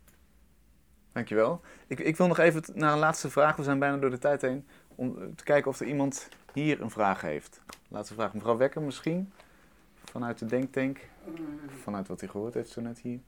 [1.12, 1.60] Dankjewel.
[1.86, 3.56] Ik, ik wil nog even naar een laatste vraag.
[3.56, 4.66] We zijn bijna door de tijd heen.
[4.94, 7.60] Om te kijken of er iemand hier een vraag heeft.
[7.88, 8.34] Laatste vraag.
[8.34, 9.32] Mevrouw Wekker misschien?
[10.04, 11.00] Vanuit de Denktank.
[11.82, 13.18] Vanuit wat hij gehoord heeft zo net hier.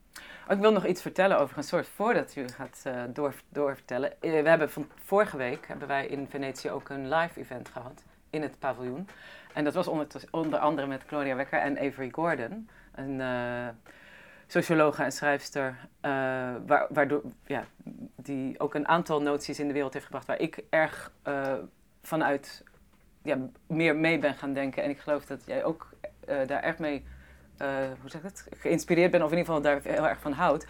[0.49, 4.23] Oh, ik wil nog iets vertellen over een soort, voordat u gaat eh, door, doorvertellen.
[4.23, 8.03] Eh, we hebben van, vorige week hebben wij in Venetië ook een live event gehad
[8.31, 9.09] in het paviljoen.
[9.55, 13.69] En dat was onder, onder andere met Claudia Wekker en Avery Gordon, een eh
[14.49, 15.89] sociologe en schrijfster,
[16.67, 17.65] waar, waardoor, ja,
[18.17, 21.13] die ook een aantal noties in de wereld heeft gebracht waar ik erg
[22.03, 22.65] vanuit
[23.23, 24.83] ja, meer mee ben gaan denken.
[24.83, 25.89] En ik geloof dat jij ook
[26.47, 27.05] daar erg mee
[28.01, 30.67] hoe zeg ik het, geïnspireerd ben, of in ieder geval daar heel erg van houdt.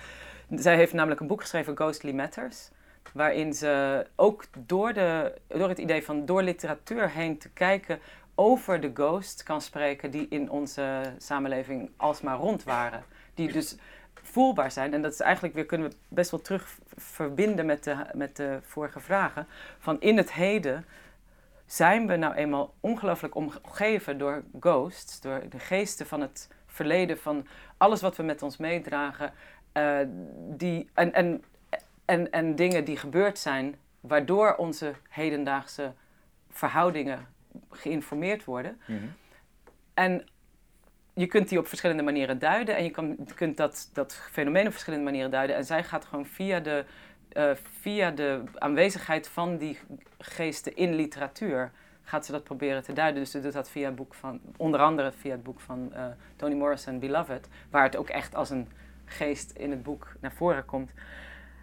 [0.50, 2.70] Zij heeft namelijk een boek geschreven, Ghostly Matters,
[3.12, 7.98] waarin ze ook door, de, door het idee van door literatuur heen te kijken
[8.34, 13.04] over de ghosts kan spreken die in onze samenleving alsmaar rond waren.
[13.34, 13.76] Die dus
[14.22, 14.94] voelbaar zijn.
[14.94, 18.58] En dat is eigenlijk weer, kunnen we best wel terug verbinden met de, met de
[18.62, 19.46] vorige vragen.
[19.78, 20.84] Van in het heden
[21.66, 27.46] zijn we nou eenmaal ongelooflijk omgeven door ghosts, door de geesten van het verleden, van
[27.76, 29.32] alles wat we met ons meedragen,
[29.72, 29.98] eh,
[30.48, 31.44] die, en, en,
[32.04, 35.92] en, en dingen die gebeurd zijn, waardoor onze hedendaagse
[36.50, 37.26] verhoudingen
[37.70, 38.80] geïnformeerd worden.
[39.94, 40.26] En
[41.14, 44.72] je kunt die op verschillende manieren duiden en je kan, kunt dat, dat fenomeen op
[44.72, 45.56] verschillende manieren duiden.
[45.56, 46.84] En zij gaat gewoon via de,
[47.28, 47.50] eh,
[47.80, 49.78] via de aanwezigheid van die
[50.18, 51.72] geesten in literatuur,
[52.08, 53.22] gaat ze dat proberen te duiden.
[53.22, 56.04] Dus ze doet dat via het boek van, onder andere via het boek van eh,
[56.36, 58.68] Toni Morrison, Beloved, waar het ook echt als een
[59.04, 60.90] geest in het boek naar voren komt.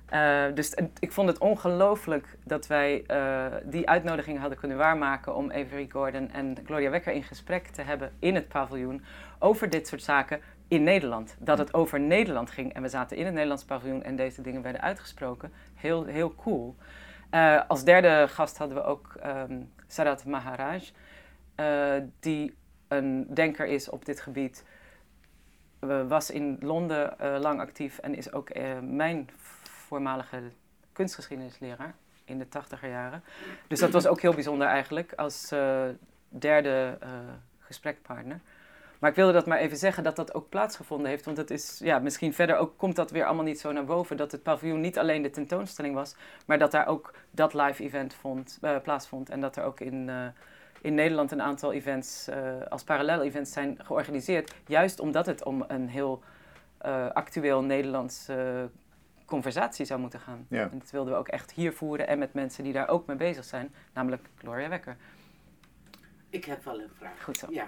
[0.06, 5.52] Eh, dus ik vond het ongelooflijk dat wij eh, die uitnodiging hadden kunnen waarmaken om
[5.52, 9.04] Avery Gordon en Gloria Wekker in gesprek te hebben in het paviljoen
[9.40, 11.36] over dit soort zaken in Nederland.
[11.40, 14.62] Dat het over Nederland ging en we zaten in het Nederlands paviljoen en deze dingen
[14.62, 15.52] werden uitgesproken.
[15.76, 16.76] Heel, heel cool.
[17.68, 19.62] Als derde gast hadden we ook ehm
[19.94, 20.92] Sarat Maharaj,
[21.56, 22.56] eh, die
[22.88, 24.64] een denker is op dit gebied.
[26.08, 29.30] Was in Londen eh, lang actief en is ook eh, mijn
[29.64, 30.42] voormalige
[30.92, 33.24] kunstgeschiedenisleraar in de tachtiger jaren.
[33.68, 35.54] Dus dat was ook heel bijzonder eigenlijk als
[36.28, 36.98] derde
[37.60, 38.40] gesprekpartner.
[39.04, 41.26] Maar ik wilde dat maar even zeggen dat dat ook plaatsgevonden heeft.
[41.26, 44.18] Want het is, ja, misschien verder ook komt dat weer allemaal niet zo naar boven.
[44.18, 48.14] Dat het paviljoen niet alleen de tentoonstelling was, maar dat daar ook dat live event
[48.14, 49.30] vond, eh, plaatsvond.
[49.30, 50.26] En dat er ook in, eh,
[50.82, 54.56] in Nederland een aantal events eh, als parallel-events zijn georganiseerd.
[54.68, 56.24] Juist omdat het om een heel
[56.78, 58.64] eh, actueel Nederlands eh,
[59.26, 60.46] conversatie zou moeten gaan.
[60.50, 60.70] Ja.
[60.72, 63.18] En dat wilden we ook echt hier voeren en met mensen die daar ook mee
[63.18, 64.98] bezig zijn, namelijk Gloria Wekker.
[66.30, 67.24] Ik heb wel een vraag.
[67.24, 67.48] Goed zo.
[67.50, 67.68] Ja.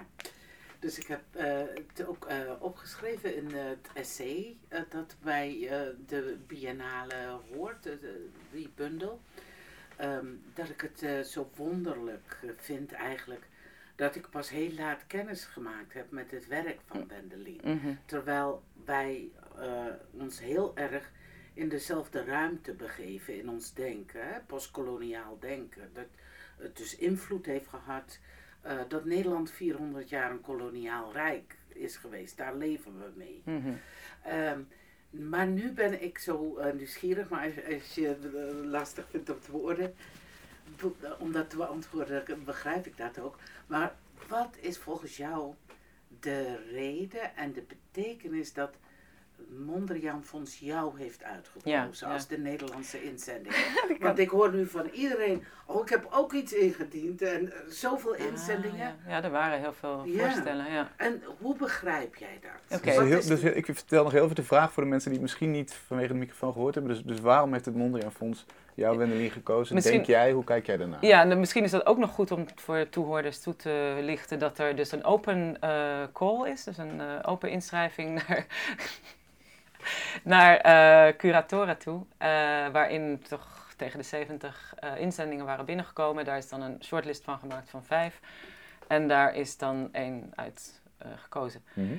[0.78, 1.62] Dus ik heb eh,
[1.96, 7.92] het ook eh, opgeschreven in het essay eh, dat bij eh, de biennale hoort, eh,
[8.00, 9.20] de- die bundel.
[9.96, 13.46] Ehm, dat ik het eh, zo wonderlijk eh, vind eigenlijk
[13.94, 17.60] dat ik pas heel laat kennis gemaakt heb met het werk van Wendelin.
[17.64, 17.94] Mhm.
[18.06, 21.10] Terwijl wij eh, ons heel erg
[21.54, 24.40] in dezelfde ruimte begeven in ons denken, hè?
[24.40, 25.90] postkoloniaal denken.
[25.92, 26.06] Dat
[26.56, 28.18] het dus invloed heeft gehad
[28.66, 32.36] eh, dat Nederland 400 jaar een koloniaal rijk is geweest.
[32.36, 33.42] Daar leven we mee.
[33.44, 33.72] Mhm.
[34.24, 34.60] Ehm,
[35.10, 39.30] maar nu ben ik zo eh, nieuwsgierig, maar als, als je het eh, lastig vindt
[39.30, 39.94] om te beoordelen,
[40.80, 43.38] be- om dat te beantwoorden, begrijp ik dat ook.
[43.66, 43.94] Maar
[44.28, 45.54] wat is volgens jou
[46.20, 48.74] de reden en de betekenis dat
[49.48, 52.12] Mondriaan Fonds jou heeft uitgekozen Ja, ja.
[52.12, 53.54] als de Nederlandse inzending.
[54.00, 58.14] Want ik hoor nu van iedereen, oh ik heb ook iets ingediend en eh, zoveel
[58.14, 58.86] inzendingen.
[58.86, 59.16] Ah, ja.
[59.16, 60.24] ja, er waren heel veel Ja.
[60.24, 60.72] voorstellen.
[60.72, 60.90] Ja.
[60.96, 62.78] En hoe begrijp jij dat?
[62.78, 62.84] Oké.
[62.98, 65.18] Dus, heel- is- dus ik vertel nog heel even de vraag voor de mensen die
[65.20, 66.92] het misschien niet vanwege de microfoon gehoord hebben.
[66.92, 68.44] Dus, dus waarom heeft het Mondriaan Fonds
[68.74, 69.74] jou, Wendelin, gekozen?
[69.74, 71.04] Misschien- Denk jij, hoe kijk jij daarnaar?
[71.04, 73.98] Ja, en dan misschien is dat ook nog goed om voor de toehoorders toe te
[74.00, 78.46] lichten dat er dus een open eh, call is, dus een eh, open inschrijving naar,
[80.24, 82.28] naar curatoren toe, eh,
[82.68, 86.24] waarin toch tegen de 70 eh, inzendingen waren binnengekomen.
[86.24, 88.20] Daar is dan een shortlist van gemaakt van vijf
[88.86, 90.80] en daar is dan één uit
[91.16, 91.64] gekozen.
[91.72, 91.96] Mhm.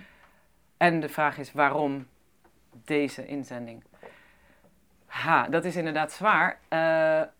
[0.77, 2.07] En de vraag is waarom
[2.85, 3.83] deze inzending?
[5.05, 6.59] Ha, dat is inderdaad zwaar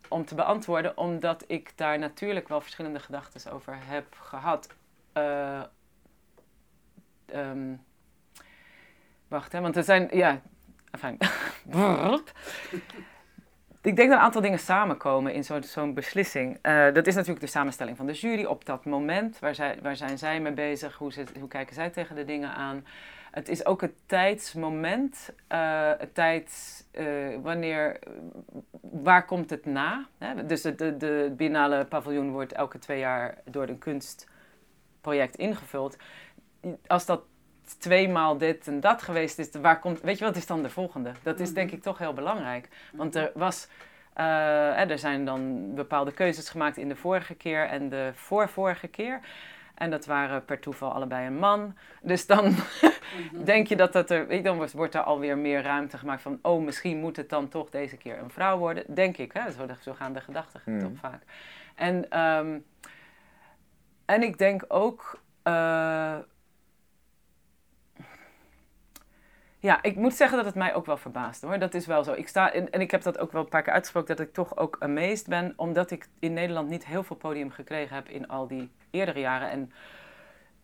[0.10, 4.68] om te beantwoorden, omdat ik daar natuurlijk wel verschillende gedachten over heb gehad.
[5.18, 5.62] Eh,
[7.26, 7.74] ehm,
[9.28, 10.42] wacht, hè, want er zijn, ja,
[10.92, 11.18] enfin,
[13.82, 16.60] ik denk dat een aantal dingen samenkomen in zo'n beslissing.
[16.62, 19.40] Eh, dat is natuurlijk de samenstelling van de jury op dat moment.
[19.40, 20.96] Waar, zij, waar zijn zij mee bezig?
[20.96, 22.86] Hoe, hoe kijken zij tegen de dingen aan?
[23.32, 25.34] Het is ook het tijdsmoment.
[25.48, 27.06] eh, het tijd eh,
[27.42, 28.00] wanneer...
[28.82, 30.08] Waar komt het na?
[30.18, 30.46] Hè?
[30.46, 35.98] Dus de, de, de Biennale paviljoen wordt elke twee jaar door een kunstproject ingevuld.
[36.88, 37.22] Als dat
[37.76, 41.12] tweemaal dit en dat geweest is, waar komt, weet je wat is dan de volgende?
[41.24, 42.68] Dat is denk ik toch heel belangrijk.
[42.94, 43.68] Want er was,
[44.14, 48.88] eh, hè, er zijn dan bepaalde keuzes gemaakt in de vorige keer en de voorvorige
[48.88, 49.20] keer.
[49.76, 51.78] En dat waren per toeval allebei een man.
[52.02, 52.56] Dus dan
[53.44, 56.98] denk je dat dat er, dan wordt- er alweer meer ruimte gemaakt van, oh, misschien
[57.00, 58.84] moet het dan toch deze keer een vrouw worden.
[58.96, 59.52] Denk ik, hè?
[59.52, 60.80] Zo, zo gaan de gedachten Hmm.
[60.80, 61.22] toch vaak.
[61.76, 62.60] En, ehm,
[64.06, 66.18] en ik denk ook, eh,
[69.68, 71.60] ja, ik moet zeggen dat het mij ook wel verbaast hoor.
[71.60, 72.14] Dat is wel zo.
[72.14, 74.58] Ik sta, en, ik heb dat ook wel een paar keer uitgesproken, dat ik toch
[74.58, 78.48] ook amazed ben, omdat ik in Nederland niet heel veel podium gekregen heb in al
[78.48, 79.50] die eerdere jaren.
[79.50, 79.72] En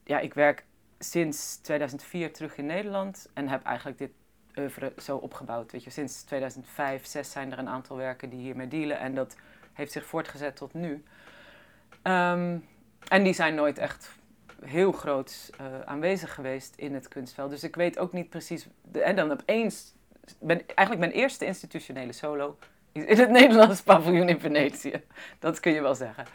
[0.04, 0.66] ja, ik werk
[1.00, 4.12] sinds 2004 terug in Nederland en heb eigenlijk dit
[4.58, 5.72] oeuvre zo opgebouwd.
[5.72, 9.36] Weet je, sinds 2005, 2006 zijn er een aantal werken die hiermee dealen en dat
[9.74, 11.04] heeft zich voortgezet tot nu.
[12.02, 12.58] Ehm,
[13.08, 14.12] en die zijn nooit echt
[14.66, 17.50] heel groot eh, aanwezig geweest in het kunstveld.
[17.50, 18.68] Dus ik weet ook niet precies.
[18.92, 19.94] En dan opeens.
[20.40, 22.58] Ben, eigenlijk mijn eerste institutionele solo
[22.92, 25.02] in het Nederlands paviljoen in Venetië.
[25.40, 26.26] Dat kun je wel zeggen.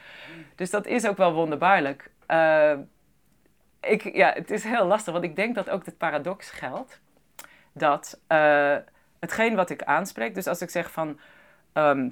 [0.54, 2.10] Dus dat is ook wel wonderbaarlijk.
[2.26, 2.78] Eh,
[3.80, 7.00] ik, ja, het is heel lastig, want ik denk dat ook het paradox geldt.
[7.72, 8.76] Dat eh,
[9.18, 11.18] hetgeen wat ik aanspreek, dus als ik zeg van.
[11.72, 12.08] ehm,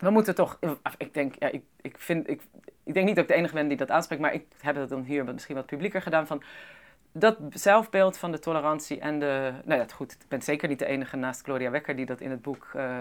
[0.00, 0.58] we moeten toch.
[0.96, 2.42] Ik denk, ja, ik, ik, vind, ik,
[2.84, 4.88] ik denk niet dat ik de enige ben die dat aanspreekt, maar ik heb het
[4.88, 6.26] dan hier misschien wat publieker gedaan.
[6.26, 6.42] Van
[7.12, 9.52] dat zelfbeeld van de tolerantie en de.
[9.64, 12.30] Nou ja, goed, ik ben zeker niet de enige naast Gloria Wekker die dat in
[12.30, 12.98] het boek eh,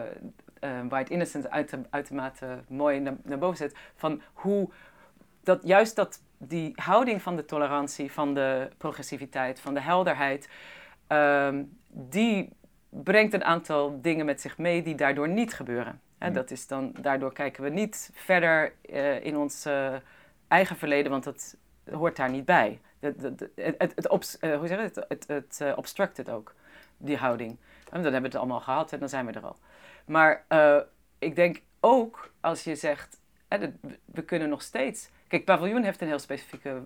[0.59, 3.75] eh, White Innocence uit, uitermate mooi naar, naar boven zet.
[3.95, 4.69] Van hoe
[5.43, 10.49] dat juist dat die houding van de tolerantie, van de progressiviteit, van de helderheid,
[11.07, 12.49] ehm, die
[12.89, 16.01] brengt een aantal dingen met zich mee die daardoor niet gebeuren.
[16.19, 19.95] Dat is dan, daardoor kijken we niet verder eh, in ons eh,
[20.47, 21.57] eigen verleden, want dat
[21.91, 22.79] hoort daar niet bij.
[22.99, 23.55] Het,
[24.39, 25.75] eh, hoe het?
[25.75, 26.55] Obstruct het ook,
[26.97, 27.57] die houding.
[27.91, 29.57] En dan hebben we het allemaal gehad en dan zijn we er al.
[30.05, 30.45] Maar
[31.19, 33.19] ik denk ook als je zegt,
[34.05, 35.09] we kunnen nog steeds.
[35.27, 36.83] Kijk, paviljoen heeft een heel specifieke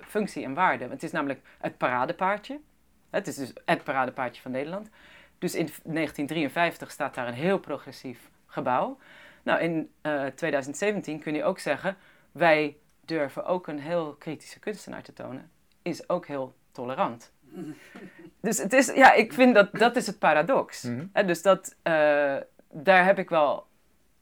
[0.00, 0.88] functie en waarde.
[0.88, 2.60] Het is namelijk het paradepaardje.
[3.10, 4.88] Het is dus het paradepaardje van Nederland.
[5.38, 8.98] Dus in 1953 staat daar een heel progressief gebouw.
[9.42, 11.96] Nou, in eh, 2017 kun je ook zeggen,
[12.32, 15.50] wij durven ook een heel kritische kunstenaar te tonen.
[15.82, 17.32] Is ook heel tolerant.
[18.40, 20.82] Dus het is, ja, ik vind dat dat is het paradox.
[20.82, 21.06] Mhm.
[21.12, 22.36] Hè, dus dat, eh,
[22.72, 23.66] daar heb ik wel,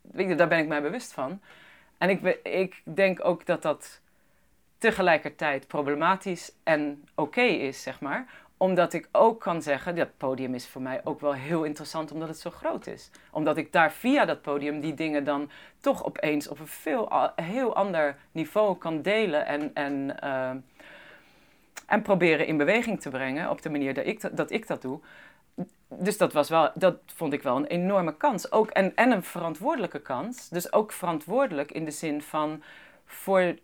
[0.01, 1.41] weet je, daar ben ik mij bewust van.
[1.99, 4.01] En ik, ik denk ook dat dat
[4.79, 8.27] tegelijkertijd problematisch en oké is, zeg maar.
[8.63, 12.29] Omdat ik ook kan zeggen, dat podium is voor mij ook wel heel interessant omdat
[12.29, 13.11] het zo groot is.
[13.31, 15.51] Omdat ik daar via dat podium die dingen dan
[15.81, 20.51] toch opeens op een veel heel ander niveau kan delen en, en, eh,
[21.87, 25.01] en proberen in beweging te brengen op de manier dat ik dat, ik dat doe.
[25.89, 28.53] Dus dat, was wel, dat vond ik wel een enorme kans.
[28.53, 30.49] Ook, en, en een verantwoordelijke kans.
[30.49, 32.63] Dus ook verantwoordelijk in de zin van
[33.05, 33.55] voor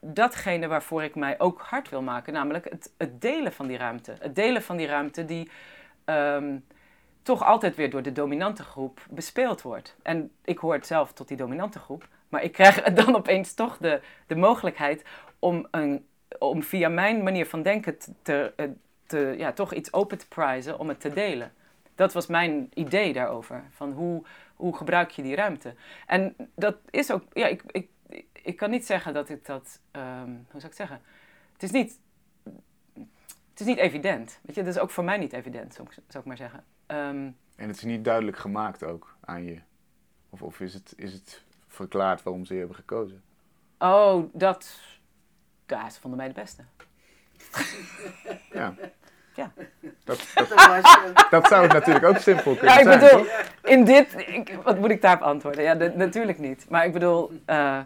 [0.00, 2.32] datgene waarvoor ik mij ook hard wil maken.
[2.32, 4.16] Namelijk het, het delen van die ruimte.
[4.18, 5.50] Het delen van die ruimte die
[6.04, 6.56] ehm,
[7.22, 9.96] toch altijd weer door de dominante groep bespeeld wordt.
[10.02, 12.08] En ik hoor het zelf tot die dominante groep.
[12.28, 15.04] Maar ik krijg dan opeens toch de, de mogelijkheid
[15.38, 16.06] om, een,
[16.38, 18.66] om via mijn manier van denken te, eh,
[19.06, 21.52] te, ja, toch iets open te prijzen om het te delen.
[21.94, 23.62] Dat was mijn idee daarover.
[23.70, 24.22] Van hoe,
[24.54, 25.74] hoe gebruik je die ruimte?
[26.06, 27.88] En dat is ook, ja, ik, ik,
[28.42, 31.00] ik kan niet zeggen dat ik dat, ehm, hoe zou ik zeggen?
[31.52, 31.98] Het is niet,
[33.50, 34.38] het is niet evident.
[34.42, 36.64] Weet je, dat is ook voor mij niet evident, zou ik, zou ik maar zeggen.
[36.86, 39.58] Ehm, En het is niet duidelijk gemaakt ook aan je.
[40.30, 43.22] Of, of is, het, is het verklaard waarom ze je hebben gekozen?
[43.78, 44.78] oh, dat,
[45.66, 46.62] ja, ze vonden mij de beste.
[48.52, 48.74] Ja.
[49.34, 49.52] Ja.
[50.04, 50.26] Dat,
[51.30, 53.00] dat, zou het natuurlijk ook simpel kunnen Ja, ik zijn.
[53.00, 53.44] bedoel, toch?
[53.62, 55.62] in dit, ik- wat moet ik daarop antwoorden?
[55.64, 56.66] Ja, de- natuurlijk niet.
[56.68, 57.80] Maar ik bedoel, eh,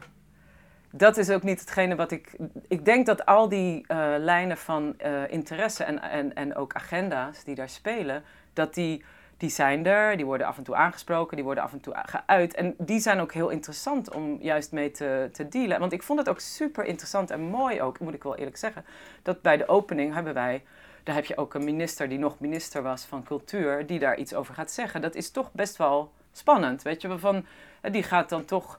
[0.96, 2.36] dat is ook niet hetgene wat ik.
[2.68, 7.44] Ik denk dat al die eh, lijnen van eh, interesse en, en, en ook agenda's
[7.44, 8.22] die daar spelen,
[8.52, 9.04] dat die,
[9.36, 12.54] die zijn er, die worden af en toe aangesproken, die worden af en toe geuit.
[12.54, 15.80] En die zijn ook heel interessant om juist mee te, te dealen.
[15.80, 18.84] Want ik vond het ook super interessant en mooi ook, moet ik wel eerlijk zeggen,
[19.22, 20.62] dat bij de opening hebben wij.
[21.02, 24.34] Daar heb je ook een minister die nog minister was van cultuur, die daar iets
[24.34, 25.00] over gaat zeggen.
[25.00, 27.18] Dat is toch best wel spannend, weet je.
[27.18, 27.46] Van,
[27.80, 28.78] eh, die gaat dan toch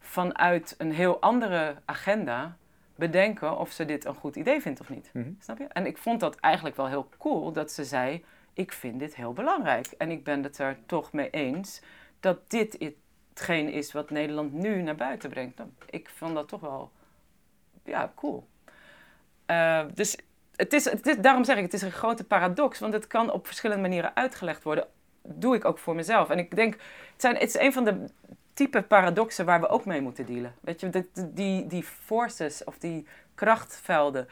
[0.00, 2.56] vanuit een heel andere agenda
[2.94, 5.10] bedenken of ze dit een goed idee vindt of niet.
[5.12, 5.30] Mhm.
[5.38, 5.64] Snap je?
[5.64, 9.32] En ik vond dat eigenlijk wel heel cool dat ze zei: Ik vind dit heel
[9.32, 9.86] belangrijk.
[9.86, 11.82] En ik ben het er toch mee eens
[12.20, 12.92] dat dit
[13.28, 15.60] hetgeen is wat Nederland nu naar buiten brengt.
[15.90, 16.90] Ik vond dat toch wel
[17.84, 18.46] ja, cool.
[19.46, 20.16] Eh, dus
[20.56, 23.32] het is, het is, daarom zeg ik, het is een grote paradox, want het kan
[23.32, 24.86] op verschillende manieren uitgelegd worden.
[25.22, 26.30] Doe ik ook voor mezelf.
[26.30, 28.04] En ik denk, het, zijn, het is een van de
[28.60, 30.54] type paradoxen waar we ook mee moeten dealen.
[30.60, 34.28] Weet je, die, die forces of die krachtvelden,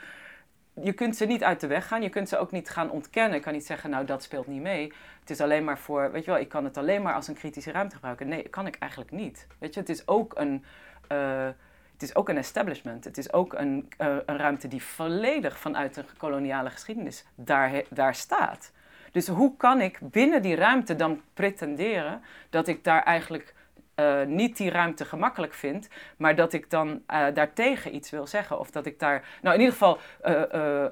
[0.83, 2.03] je kunt ze niet uit de weg gaan.
[2.03, 3.37] Je kunt ze ook niet gaan ontkennen.
[3.37, 4.93] Ik kan niet zeggen, nou dat speelt niet mee.
[5.21, 7.35] Het is alleen maar voor, weet je wel, ik kan het alleen maar als een
[7.35, 8.29] kritische ruimte gebruiken.
[8.29, 9.47] Nee, kan ik eigenlijk niet.
[9.59, 10.65] Weet je, het is ook een,
[11.09, 11.49] eh,
[11.93, 13.05] het is ook een establishment.
[13.05, 18.15] Het is ook een, eh, een ruimte die volledig vanuit een koloniale geschiedenis daar, daar
[18.15, 18.73] staat.
[19.13, 23.55] Dus hoe kan ik binnen die ruimte dan pretenderen dat ik daar eigenlijk
[23.99, 28.59] eh, niet die ruimte gemakkelijk vind, maar dat ik dan eh, daartegen iets wil zeggen.
[28.59, 30.43] Of dat ik daar, nou in ieder geval eh,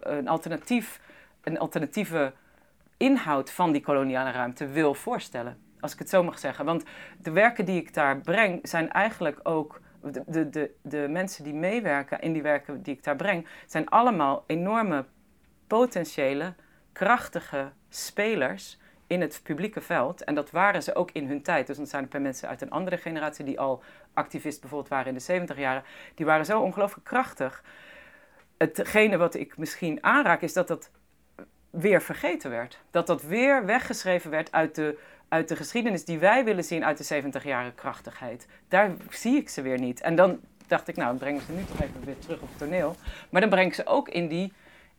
[0.01, 1.01] een, alternatief,
[1.43, 2.33] een alternatieve
[2.97, 5.59] inhoud van die koloniale ruimte wil voorstellen.
[5.81, 6.65] Als ik het zo mag zeggen.
[6.65, 6.85] Want
[7.19, 9.81] de werken die ik daar breng zijn eigenlijk ook.
[10.27, 14.45] De, de, de mensen die meewerken in die werken die ik daar breng, zijn allemaal
[14.47, 15.05] enorme
[15.67, 16.55] potentiële,
[16.93, 20.25] krachtige spelers in het publieke veld.
[20.25, 21.67] En dat waren ze ook in hun tijd.
[21.67, 23.83] Dus dan zijn er mensen uit een andere generatie die al
[24.15, 25.85] activist bijvoorbeeld waren in de 70 jaren.
[26.15, 27.63] Die waren zo ongelooflijk krachtig.
[28.59, 30.91] Hetgene wat ik misschien aanraak is dat dat
[31.71, 32.79] weer vergeten werd.
[32.91, 34.99] Dat dat weer weggeschreven werd uit de,
[35.29, 38.47] uit de geschiedenis die wij willen zien uit de 70 jaren krachtigheid.
[38.69, 40.01] Daar zie ik ze weer niet.
[40.01, 42.49] En dan dacht ik, nou, dan breng ik ze nu toch even weer terug op
[42.49, 42.97] het toneel.
[43.31, 44.53] Maar dan breng ik ze ook in die,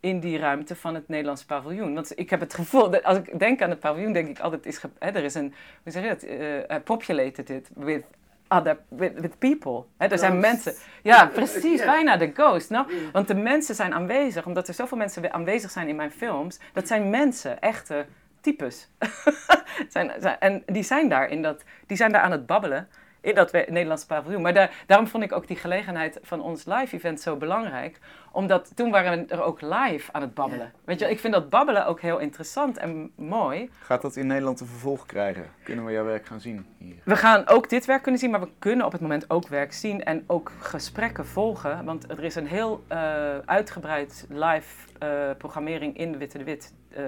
[0.08, 1.94] in die ruimte van het Nederlands paviljoen.
[1.94, 4.66] Want ik heb het gevoel, dat als ik denk aan het paviljoen, denk ik altijd,
[4.66, 5.54] is hè, er is een,
[5.84, 8.04] hoe zeg je dat, eh, eh, populated it with
[8.48, 9.84] other, with, with people.
[9.98, 12.70] Hè, er zijn mensen, ja, precies, bijna de ghost.
[12.70, 16.60] Nou, want de mensen zijn aanwezig, omdat er zoveel mensen aanwezig zijn in mijn films.
[16.74, 18.06] Dat zijn mensen, echte
[18.42, 18.90] types.
[19.94, 22.88] zijn, zijn, en die zijn daar, in dat, die zijn daar aan het babbelen
[23.22, 24.42] in dat we- Nederlandse paviljoen.
[24.42, 28.00] Maar daar, daarom vond ik ook die gelegenheid van ons live-event zo belangrijk.
[28.32, 30.72] Omdat toen waren we er ook live aan het babbelen.
[30.86, 33.70] Weet je, ik vind dat babbelen ook heel interessant en mooi.
[33.80, 35.46] Gaat dat in Nederland een vervolg krijgen?
[35.64, 36.96] Kunnen we jouw werk gaan zien hier?
[37.04, 39.74] We gaan ook dit werk kunnen zien, maar we kunnen op het moment ook werk
[39.74, 41.86] zien en ook gesprekken volgen.
[41.86, 46.74] Want er is een heel eh, uitgebreid live eh, programmering in Witte de Wit.
[46.90, 47.04] eh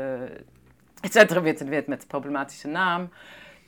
[1.02, 3.10] het Centrum Witte de Wit met de problematische naam.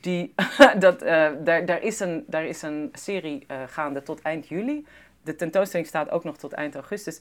[0.02, 0.34] Die,
[0.78, 4.86] dat, eh, daar, daar, is een, daar is een serie eh, gaande tot eind juli.
[5.22, 7.20] De tentoonstelling staat ook nog tot eind augustus.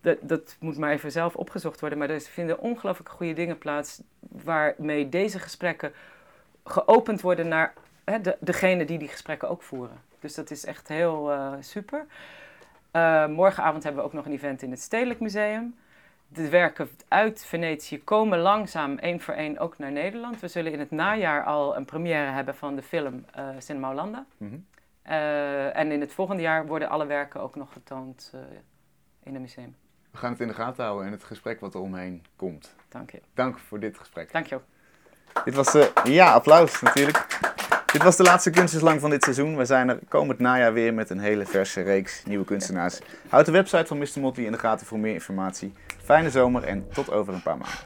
[0.00, 1.98] Dat, dat moet maar even zelf opgezocht worden.
[1.98, 4.02] Maar er vinden ongelooflijk goede dingen plaats.
[4.18, 5.92] Waarmee deze gesprekken
[6.64, 7.72] geopend worden naar
[8.04, 10.00] hè, de, degene die die gesprekken ook voeren.
[10.20, 12.06] Dus dat is echt heel eh, super.
[13.28, 15.74] Morgenavond hebben we ook nog een event in het Stedelijk Museum.
[16.28, 20.40] De werken uit Venetië komen langzaam één voor één ook naar Nederland.
[20.40, 24.26] We zullen in het najaar al een première hebben van de film eh Cinema Hollanda.
[24.36, 24.56] Mhm.
[25.02, 28.40] Eh, en in het volgende jaar worden alle werken ook nog getoond eh,
[29.22, 29.76] in het museum.
[30.10, 32.74] We gaan het in de gaten houden en het gesprek wat er omheen komt.
[32.88, 33.20] Dank je.
[33.34, 34.32] Dank voor dit gesprek.
[34.32, 34.64] Dank je ook.
[35.44, 37.47] Dit was ja, applaus natuurlijk.
[37.92, 39.56] Dit was de laatste kunstenslang van dit seizoen.
[39.56, 42.98] We zijn er komend najaar weer met een hele verse reeks nieuwe kunstenaars.
[43.28, 44.20] Houd de website van Mr.
[44.20, 45.72] Motley in de gaten voor meer informatie.
[46.04, 47.78] Fijne zomer en tot over een paar maanden.